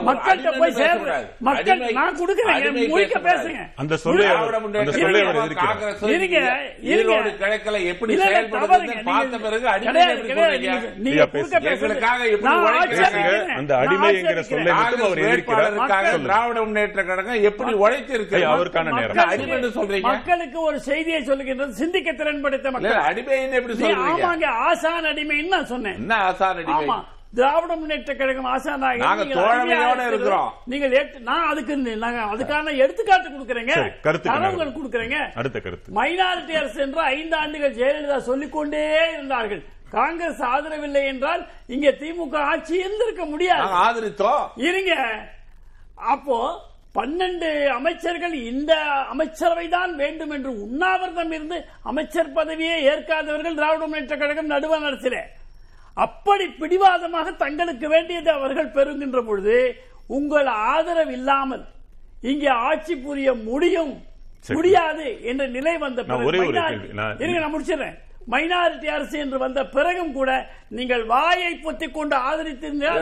[0.06, 1.26] மக்கள்கிட்ட போய் பேசக்கூடாது.
[1.38, 3.18] மக்கள் நான் கொடுக்கிறேன் முழுக்க.
[3.18, 4.26] பேசுங்க அந்த சொல்லை
[6.00, 7.14] இருங்க, இருங்க.
[7.40, 8.16] கிழக்குல எப்படி.
[9.04, 9.38] பார்த்த
[10.96, 11.62] நீங்க- பிறகு குறுக்க பேசுங்க.
[11.62, 12.90] பேசுறது- எங்களுக்காக எப்படி நான் உழைக்கிறீங்க?
[12.90, 13.46] ஆட்சேபிக்கிறேன்.
[13.46, 14.42] அந்த அடிமை என்கிற.
[14.42, 16.22] சொல்லை மட்டும் அவர் எதிர்க்கிறார்.
[16.22, 19.26] திராவிட முன்னேற்ற கழகம் எப்படி உழைத்திருக்கு ஐயா, அவருக்கான நேரம்.
[19.28, 20.00] மக்களுக்கு- அடிமைன்னு சொல்றீங்க?
[20.00, 23.14] மக்களுக்கு ஒரு செய்தியை சொல்லுகின்றது சிந்திக்க திறன் படைத்த இல்ல, மக்கள்.
[23.14, 23.96] அடிமைன்னு எப்படி நீ சொல்றீங்க?
[23.96, 25.94] ஆமாங்க ஆசான் அடிமைன்னு நான் சொன்னேன்.
[25.94, 26.88] என்ன ஆசான் அடிமை?
[26.88, 27.04] ஆமா
[27.34, 30.52] திராவிட முன்னேற்ற கழகம் ஆசானாக நாங்க இருக்கிறோம்.
[30.64, 34.00] நீங்கள் ஏற்று- நான் அதுக்கு நாங்க அதுக்கான எடுத்துக்காட்டு கொடுக்கறேங்க.
[34.22, 34.72] தரவுகள்.
[34.72, 35.32] கொடுக்கறேங்க.
[35.34, 35.92] அடுத்த கருத்து.
[35.92, 39.62] மைனாரிட்டி அரசு என்று ஐந்து ஆண்டுகள் ஜெயலலிதா சொல்லிக்கொண்டே இருந்தார்கள்.
[39.90, 43.70] காங்கிரஸ் ஆதரவில்லை என்றால் இங்க திமுக ஆட்சி இருந்திருக்க முடியாது.
[43.70, 44.48] நாங்க ஆதரித்தோம்.
[44.56, 45.18] இருங்க.
[45.94, 46.60] அப்போ
[46.94, 48.72] பன்னெண்டு அமைச்சர்கள் இந்த
[49.12, 55.22] அமைச்சரவை தான் வேண்டும் என்று உண்ணாவிரதம் இருந்து அமைச்சர் பதவியை ஏற்காதவர்கள் திராவிட முன்னேற்ற கழகம் நடுவண் அரசிலே
[55.96, 59.56] அப்படி பிடிவாதமாக தங்களுக்கு வேண்டியதை அவர்கள் பெறுகின்ற பொழுது
[60.08, 61.64] உங்கள் ஆதரவு இல்லாமல்
[62.22, 63.94] இங்கே ஆட்சி புரிய முடியும்.
[64.50, 66.00] முடியாது என்ற நிலை வந்த
[67.38, 67.96] நான் முடிச்சிடுறேன்.
[68.32, 70.30] மைனாரிட்டி அரசு என்று வந்த பிறகும் கூட
[70.78, 72.98] நீங்கள் வாயை பொத்திக் கொண்டு ஆதரித்திருந்தால்?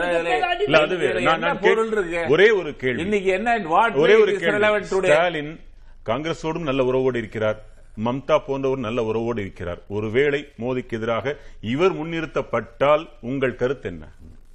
[2.35, 3.01] ஒரே ஒரு கேள்வி.
[3.03, 4.37] இன்னைக்கு என்ன what ஒரே ஒரு?
[4.83, 5.59] ஸ்டாலின்
[6.05, 7.59] காங்கிரஸோடும் நல்ல உறவோடு இருக்கிறார்.
[8.05, 9.79] மம்தா போன்றவர் நல்ல உறவோடு இருக்கிறார்.
[9.87, 11.35] ஒருவேளை மோடிக்கு எதிராக
[11.73, 14.05] இவர் முன்னிறுத்தப்பட்டால் உங்கள் கருத்து என்ன?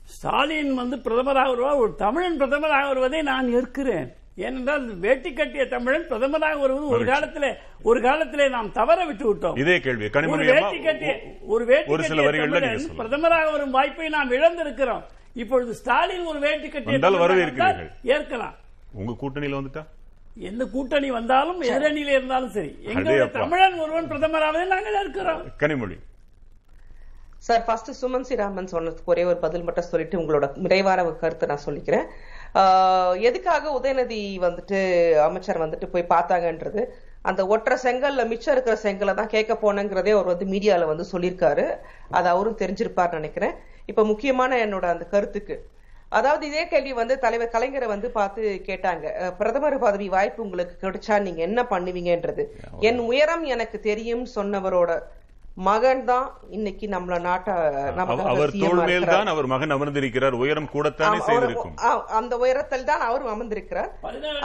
[0.05, 4.11] ஸ்டாலின் வந்து பிரதமராக வருவார் ஒரு தமிழன் பிரதமராக வருவதை நான் ஏற்கிறேன்.
[4.37, 7.51] ஏனென்றால் வேட்டி கட்டிய தமிழன் பிரதமராக வருவது ஒரு காலத்திலே
[7.83, 9.59] ஒரு காலத்திலே நாம் தவற விட்டு விட்டோம்.
[9.63, 10.05] இதே கேள்வி.
[10.05, 11.15] ஒரு கனிமொழி வேட்டி கட்டிய
[11.55, 12.61] ஒரு வேட்டி ஒரு சில வரிகள்ல.
[13.01, 15.03] பிரதமராக வரும் வாய்ப்பை நாம் இழந்திருக்கிறோம்.
[15.43, 17.91] இப்பொழுது ஸ்டாலின் ஒரு வேட்டி கட்டிய வரவேற்கிறீர்கள்.
[18.15, 18.57] ஏற்கலாம்.
[19.01, 19.85] உங்க கூட்டணியில வந்துட்டா?
[20.49, 22.73] எந்த கூட்டணி வந்தாலும் எதிரணியில இருந்தாலும் சரி.
[22.83, 23.41] எங்களுடைய அப்பா.
[23.41, 25.99] தமிழன் ஒருவன் பிரதமராகவே நாங்கள் இருக்கிறோம் கனிமொழி.
[27.47, 32.07] சார் ஃபர்ஸ்ட் சுமன் ஸ்ரீராமன் சொன்னதுக்கு ஒரே ஒரு பதில் மட்டும் சொல்லிட்டு உங்களோட நிறைவான கருத்தை நான் சொல்லிக்கிறேன்.
[33.29, 34.79] எதுக்காக உதயநிதி வந்துட்டு
[35.29, 36.83] அமைச்சர் வந்துட்டு போய் பார்த்தாங்கன்றது
[37.29, 41.67] அந்த ஒற்றை செங்கல்ல மிச்சம் இருக்கிற செங்கலை தான் கேட்க போனேங்கிறதே அவர் வந்து மீடியால வந்து சொல்லியிருக்காரு.
[42.11, 43.55] அது அவரும் தெரிஞ்சிருப்பார்னு நினைக்கிறேன்.
[43.91, 45.57] இப்ப முக்கியமான என்னோட அந்த கருத்துக்கு.
[46.19, 49.07] அதாவது இதே கேள்வி வந்து தலைவர் கலைஞரை வந்து பார்த்து கேட்டாங்க.
[49.39, 52.45] பிரதமர் பதவி வாய்ப்பு உங்களுக்கு கிடைச்சா நீங்க என்ன பண்ணுவீங்கன்றது.
[52.89, 54.91] என் உயரம் எனக்கு தெரியும் சொன்னவரோட
[55.57, 56.27] மகன் தான்
[56.57, 57.55] இன்னைக்கு நம்மள நாட்டை
[58.33, 59.07] அவர் தோள் மேல்.
[59.15, 60.35] தான் அவர் மகன் அமர்ந்திருக்கிறார்.
[60.43, 61.77] உயரம் கூடத்தானே செய்திருக்கும்
[62.21, 63.91] அந்த உயரத்தில் தான் அவர் அமர்ந்திருக்கிறார்.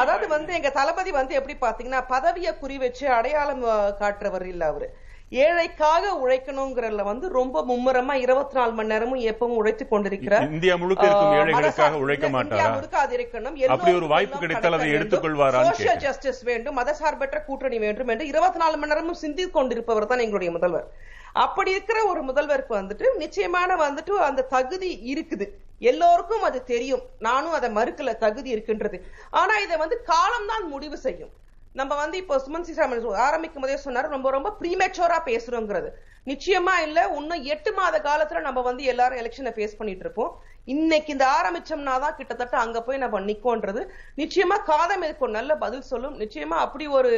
[0.04, 3.64] அதாவது வந்து எங்க தளபதி வந்து எப்படி பாத்தீங்கன்னா பதவியை குறி வச்சு அடையாளம்
[4.04, 4.90] காட்டுறவர் இல்ல அவரு.
[5.32, 11.34] ஏழைக்காக உழைக்கணுங்கிறதுல வந்து ரொம்ப மும்முரமா இருபத்தி நாலு மணி நேரமும் எப்பவும் உழைத்து கொண்டிருக்கிறார் இந்தியா முழுக்க இருக்கும்
[11.40, 12.74] ஏழைகளுக்காக உழைக்க மாட்டாரா?
[12.74, 13.58] முழுக்க அது இருக்கணும்.
[13.68, 16.00] அப்படி ஒரு வாய்ப்பு கிடைத்தால் அதை சோசியல்.
[16.06, 20.88] ஜஸ்டிஸ் வேண்டும் மதசார்பற்ற கூட்டணி வேண்டும் என்று இருபத்தி நாலு மணி நேரமும் சிந்தித்து கொண்டிருப்பவர் தான் எங்களுடைய முதல்வர்.
[21.34, 25.48] அப்படி இருக்கிற ஒரு முதல்வருக்கு வந்துட்டு நிச்சயமான வந்துட்டு அந்த தகுதி இருக்குது.
[25.80, 27.02] எல்லோருக்கும் அது தெரியும்.
[27.20, 29.06] நானும் அதை மறுக்கல தகுதி இருக்கின்றது.
[29.32, 31.34] ஆனா இதை வந்து காலம்தான் முடிவு செய்யும்.
[31.80, 35.90] நம்ம வந்து இப்போ சுமன் சீசாமன் ஆரம்பிக்கும் போதே சொன்னாரு ரொம்ப ரொம்ப ப்ரீமேச்சோரா பேசுறோங்கிறது.
[36.32, 40.32] நிச்சயமா இல்ல இன்னும் எட்டு மாத காலத்துல நம்ம வந்து எல்லாரும் எலெக்ஷனை ஃபேஸ் பண்ணிட்டு இருப்போம்.
[40.74, 43.82] இன்னைக்கு இந்த ஆரம்பிச்சோம்னா தான் கிட்டத்தட்ட அங்க போய் நம்ம நிக்கோன்றது.
[44.22, 46.16] நிச்சயமா காதம் இதுக்கு ஒரு நல்ல பதில் சொல்லும்.
[46.24, 47.12] நிச்சயமா அப்படி ஒரு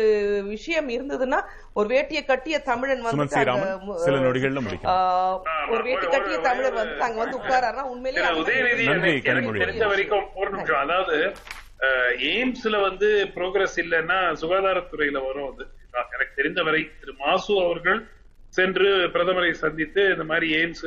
[0.54, 1.40] விஷயம் இருந்ததுன்னா
[1.80, 3.26] ஒரு வேட்டியை கட்டிய தமிழன் வந்து
[5.74, 9.16] ஒரு வேட்டி கட்டிய தமிழர் வந்து அங்க வந்து உட்காராருன்னா உண்மையிலேயே.
[9.64, 10.82] தெரிஞ்ச வரைக்கும் ஒரு நிமிஷம்.
[10.86, 11.18] அதாவது
[12.30, 15.66] எய்ம்ஸ்ல வந்து ப்ரோக்ரஸ் இல்லைன்னா சுகாதாரத்துறையில வரும் அது.
[16.16, 18.00] எனக்கு தெரிந்த வரை திரு மாசு அவர்கள்
[18.58, 20.86] சென்று பிரதமரை சந்தித்து இந்த மாதிரி எய்ம்ஸ்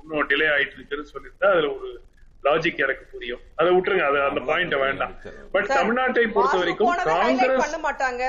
[0.00, 1.88] இன்னும் டிலே ஆயிட்டு இருக்குன்னு சொல்லியிருந்தா அதுல ஒரு
[2.44, 3.40] லாஜிக் எனக்கு புரியும்.
[3.56, 5.14] அதை விட்டுருங்க அது அந்த பாயிண்ட் வேண்டாம்.
[5.52, 8.22] பட் தமிழ்நாட்டை பொறுத்த வரைக்கும் காங்கிரஸ் பண்ண மாட்டாங்க.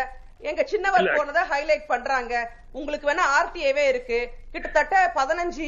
[0.49, 1.07] எங்க சின்னவர்.
[1.17, 2.33] போனதை ஹைலைட் பண்றாங்க.
[2.77, 4.19] உங்களுக்கு வேணா ஆர்டிஏவே இருக்கு.
[4.53, 5.65] கிட்டத்தட்ட பதினஞ்சு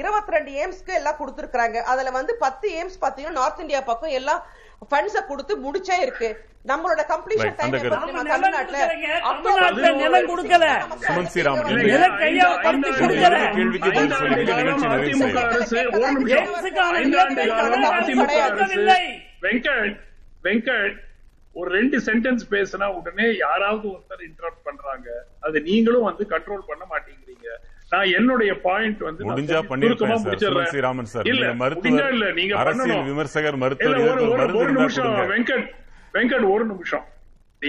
[0.00, 4.40] இருபத்தி ரெண்டு எய்ம்ஸ்க்கு எல்லாம் கொடுத்துருக்காங்க அதுல வந்து பத்து எய்ம்ஸ் பாத்தீங்கன்னா நார்த் இந்தியா பக்கம் எல்லாம்
[4.90, 6.28] ஃபண்ட்ஸ கொடுத்து முடிச்சே இருக்கு.
[6.70, 8.50] நம்மளோட கம்ப்ளீஷன் டைம் தமிழ்நாட்டுல
[9.04, 10.66] நிலம் தமிழ்நாட்டுல நிலம் கொடுக்கல.
[11.06, 13.36] சுமன் ஸ்ரீராமன் இல்லைங்க, நில கையால ஐந்து பறித்து கொடுக்கல.
[13.56, 14.10] கேள்விக்கு பதில்
[14.60, 15.24] நிகழ்ச்சி நிறைவு.
[19.46, 19.96] வெங்கட்
[20.46, 20.96] வெங்கட்
[21.60, 25.08] ஒரு ரெண்டு சென்டென்ஸ் பேசினா உடனே யாராவது ஒருத்தர் இன்டரப்ட் பண்றாங்க.
[25.46, 27.48] அது நீங்களும் வந்து கண்ட்ரோல் பண்ண மாட்டேங்கிறீங்க.
[27.92, 30.22] நான் என்னுடைய பாயிண்ட் வந்து முடிஞ்சா பண்ணிருப்பேன்
[31.14, 31.26] சார்.
[31.32, 33.04] இல்ல நீங்க முடிஞ்சா இல்ல மருத்துவர் நீங்க அரசியல்.
[33.10, 35.68] விமர்சகர் மருத்துவர் ஒரு நிமிஷம் வெங்கட்
[36.16, 37.06] வெங்கட் ஒரு நிமிஷம்.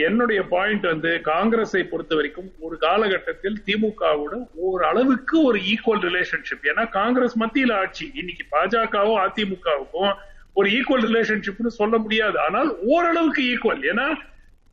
[0.08, 4.34] என்னுடைய பாயிண்ட் வந்து காங்கிரஸை பொறுத்த வரைக்கும் ஒரு காலகட்டத்தில் திமுகவோட
[4.70, 8.06] ஒரு அளவுக்கு ஒரு ஈக்குவல் ரிலேஷன்ஷிப் ஏன்னா காங்கிரஸ் மத்தியில ஆட்சி.
[8.22, 10.12] இன்னைக்கு பாஜகவும் அதிமுகவுக்கும்
[10.58, 12.40] ஒரு ஈக்குவல் ரிலேஷன்ஷிப்னு சொல்ல முடியாது.
[12.40, 14.16] ஆனால் ஓரளவுக்கு ஈக்குவல் ஏன்னா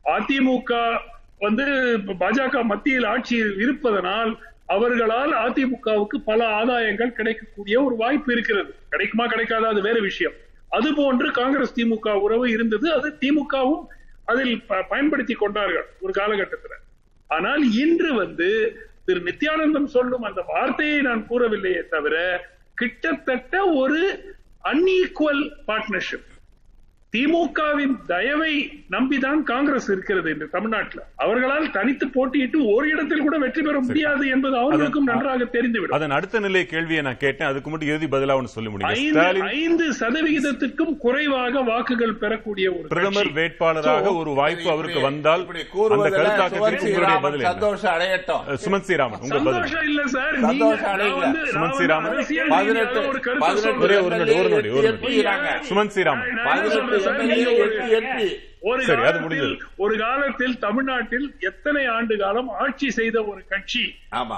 [0.05, 0.97] அதிமுக
[1.39, 1.63] வந்து
[1.97, 8.75] பாஜக மத்தியில் ஆட்சி இருப்பதனால் அவர்களால் அதிமுகவுக்கு பல ஆதாயங்கள் கிடைக்கக்கூடிய ஒரு வாய்ப்பு இருக்கிறது.
[8.89, 10.33] கிடைக்குமா கிடைக்காதா அது வேற விஷயம்.
[10.69, 12.93] அது போன்று காங்கிரஸ் திமுக உறவு இருந்தது.
[12.93, 13.85] அது திமுகவும்
[14.25, 16.77] அதில் ப- பயன்படுத்தி கொண்டார்கள் ஒரு காலகட்டத்தில்.
[17.27, 24.33] ஆனால் இன்று வந்து திரு நித்யானந்தம் சொல்லும் அந்த வார்த்தையை நான் கூறவில்லையே தவிர கிட்டத்தட்ட ஒரு
[24.65, 26.34] unequal partnership.
[27.15, 28.53] திமுகவின் தயவை
[28.95, 31.01] நம்பிதான் காங்கிரஸ் இருக்கிறது இந்த தமிழ்நாட்டில்.
[31.25, 35.95] அவர்களால் தனித்து போட்டியிட்டு ஒரு இடத்தில் கூட வெற்றி பெற முடியாது என்பது அவர்களுக்கும் நன்றாக தெரிந்துவிடும்.
[35.97, 37.49] அதன் அடுத்த நிலை கேள்வியை நான் கேட்டேன்.
[37.51, 39.45] அதுக்கு மட்டும் இறுதி பதிலா ஒன்று சொல்ல முடியும்?
[39.59, 43.31] ஐந்து சதவிகிதத்துக்கும் குறைவாக வாக்குகள் பெறக்கூடிய ஒரு பிரதமர்.
[43.39, 45.45] வேட்பாளராக ஒரு வாய்ப்பு அவருக்கு வந்தால்
[45.95, 47.45] அந்த கருத்தாக்கத்திற்கு உங்களுடைய பதில்?
[47.51, 48.43] சந்தோஷம் அடையட்டும்.
[48.65, 50.35] சுமன் ஸ்ரீராமன் உங்க பதில் சந்தோஷம் இல்ல சார்.
[51.55, 52.13] சுமன் ஸ்ரீராமன்
[52.55, 53.19] பதினெட்டு ஒரு
[53.79, 54.69] நொடி, ஒரு நொடி, ஒரு நொடி.
[54.91, 55.47] எம்பிக்கிறாங்க.
[55.71, 58.27] சுமன் ஸ்ரீராமன் பதினெட்டு எம்எல்ஏ ஒரு- எம்பி
[58.89, 59.55] காலத்தில் முடிந்தது.
[59.77, 63.83] ஒரு காலத்தில் தமிழ்நாட்டில் எத்தனை ஆண்டு காலம் ஆட்சி செய்த ஒரு கட்சி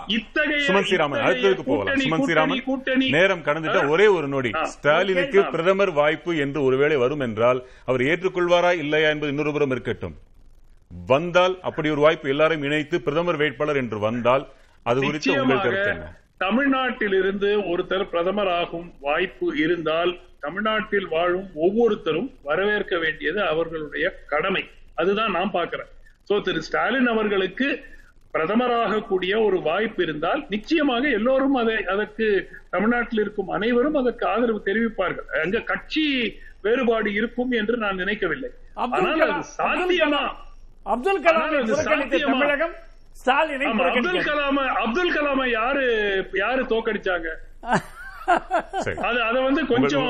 [0.10, 3.82] இத்தகைய சுமன் ஸ்ரீராமன் அடுத்ததுக்கு போகலாம் சுமன் ஸ்ரீராமன் கூட்டணி நேரம் கடந்துட்ட.
[3.90, 4.52] ஒரே ஒரு நொடி.
[4.72, 5.42] ஸ்டாலினுக்கு.
[5.52, 10.18] பிரதமர் வாய்ப்பு என்று ஒருவேளை வரும் என்றால் அவர் ஏற்றுக்கொள்வாரா இல்லையா என்பது இன்னொரு புறம் இருக்கட்டும்
[11.08, 14.46] வந்தால் அப்படி ஒரு வாய்ப்பு எல்லாரையும் இணைத்து பிரதமர் வேட்பாளர் என்று வந்தால்
[14.86, 16.06] அது குறித்து உங்கள் கருத்து என்ன
[16.44, 20.12] தமிழ்நாட்டிலிருந்து ஒருத்தர் பிரதமர் ஆகும் வாய்ப்பு இருந்தால்
[20.46, 24.64] தமிழ்நாட்டில் வாழும் ஒவ்வொருத்தரும் வரவேற்க வேண்டியது அவர்களுடைய கடமை.
[25.02, 25.92] அதுதான் நான் பார்க்கிறேன்.
[26.30, 27.68] சோ திரு ஸ்டாலின் அவர்களுக்கு
[28.34, 32.26] பிரதமராக கூடிய ஒரு வாய்ப்பு இருந்தால் நிச்சயமாக எல்லோரும் அதை அதற்கு
[32.74, 35.28] தமிழ்நாட்டில் இருக்கும் அனைவரும் அதற்கு ஆதரவு தெரிவிப்பார்கள்.
[35.44, 36.04] அங்க கட்சி
[36.66, 38.52] வேறுபாடு இருக்கும் என்று நான் நினைக்கவில்லை.
[38.84, 40.24] ஆனால் அது சாத்தியமா?
[40.94, 41.62] அப்துல் கலாமை?
[42.32, 42.76] தமிழகம்
[43.18, 45.84] ஸ்டாலினை அப்துல் கலாம அப்துல் கலாம யாரு
[46.40, 47.30] யாரு தோக்கடிச்சாங்க?
[48.84, 48.96] சரி.
[49.08, 50.10] அது அத வந்து கொஞ்சம்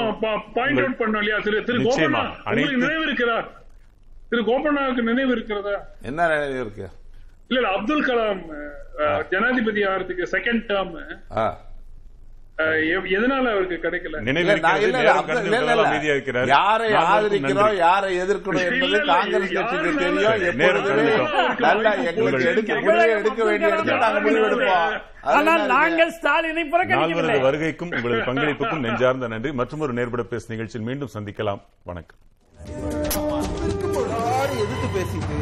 [0.56, 1.38] பாயிண்ட் அவுட் பண்ணோம் இல்லையா?
[1.40, 1.80] திரு திரு.
[1.88, 3.38] கோபண்ணா உங்களுக்கு நினைவு இருக்கிறா
[4.32, 5.76] திரு கோபண்ணாவுக்கு நினைவு இருக்கிறதா?
[6.04, 6.88] என்ன நினைவு இருக்கு?
[7.50, 8.42] இல்ல இல்ல அப்துல் கலாம்
[9.32, 10.96] ஜனாதிபதி ஆகிறதுக்கு செகண்ட் டேர்ம்
[11.38, 11.46] ஆ.
[13.16, 14.20] எதனால அவருக்கு கிடைக்கல?
[14.28, 14.48] நினைவு
[16.48, 17.76] யாரை ஆதரிக்கிறோம்.
[17.78, 20.56] யாரை எதிர்க்கணும் என்பது இல்ல, காங்கிரஸ் யாரு கட்சிக்கு வேணாலும் தெரியும்.
[20.62, 21.60] நேரம் எப்பொழுதுமே கடந்துட்டோம்.
[21.66, 24.88] நல்லா எங்களுக்கு எடுக்க முடிவு எடுக்க வேண்டிய இடத்துல நாங்க முடிவெடுப்போம்
[25.28, 26.18] அதுல ஆனால் என்ன நாங்கள் இருக்கு?
[26.18, 27.38] ஸ்டாலினை புறக்கணிக்கவில்லை.
[27.38, 29.52] நால்வரது வருகைக்கும் உங்களது பங்களிப்புக்கும் நெஞ்சார்ந்த நன்றி.
[29.62, 31.62] மற்றும் ஒரு நேர்பட பேசு நிகழ்ச்சியில் மீண்டும் சந்திக்கலாம்.
[31.84, 32.20] வணக்கம்.
[34.64, 35.38] எதிர்த்து பேசிட்டு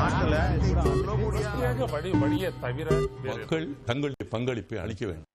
[0.00, 0.34] நாட்டுல
[2.64, 2.88] தவிர
[3.30, 5.30] மக்கள் தங்களுடைய பங்களிப்பை அளிக்க வேண்டும்.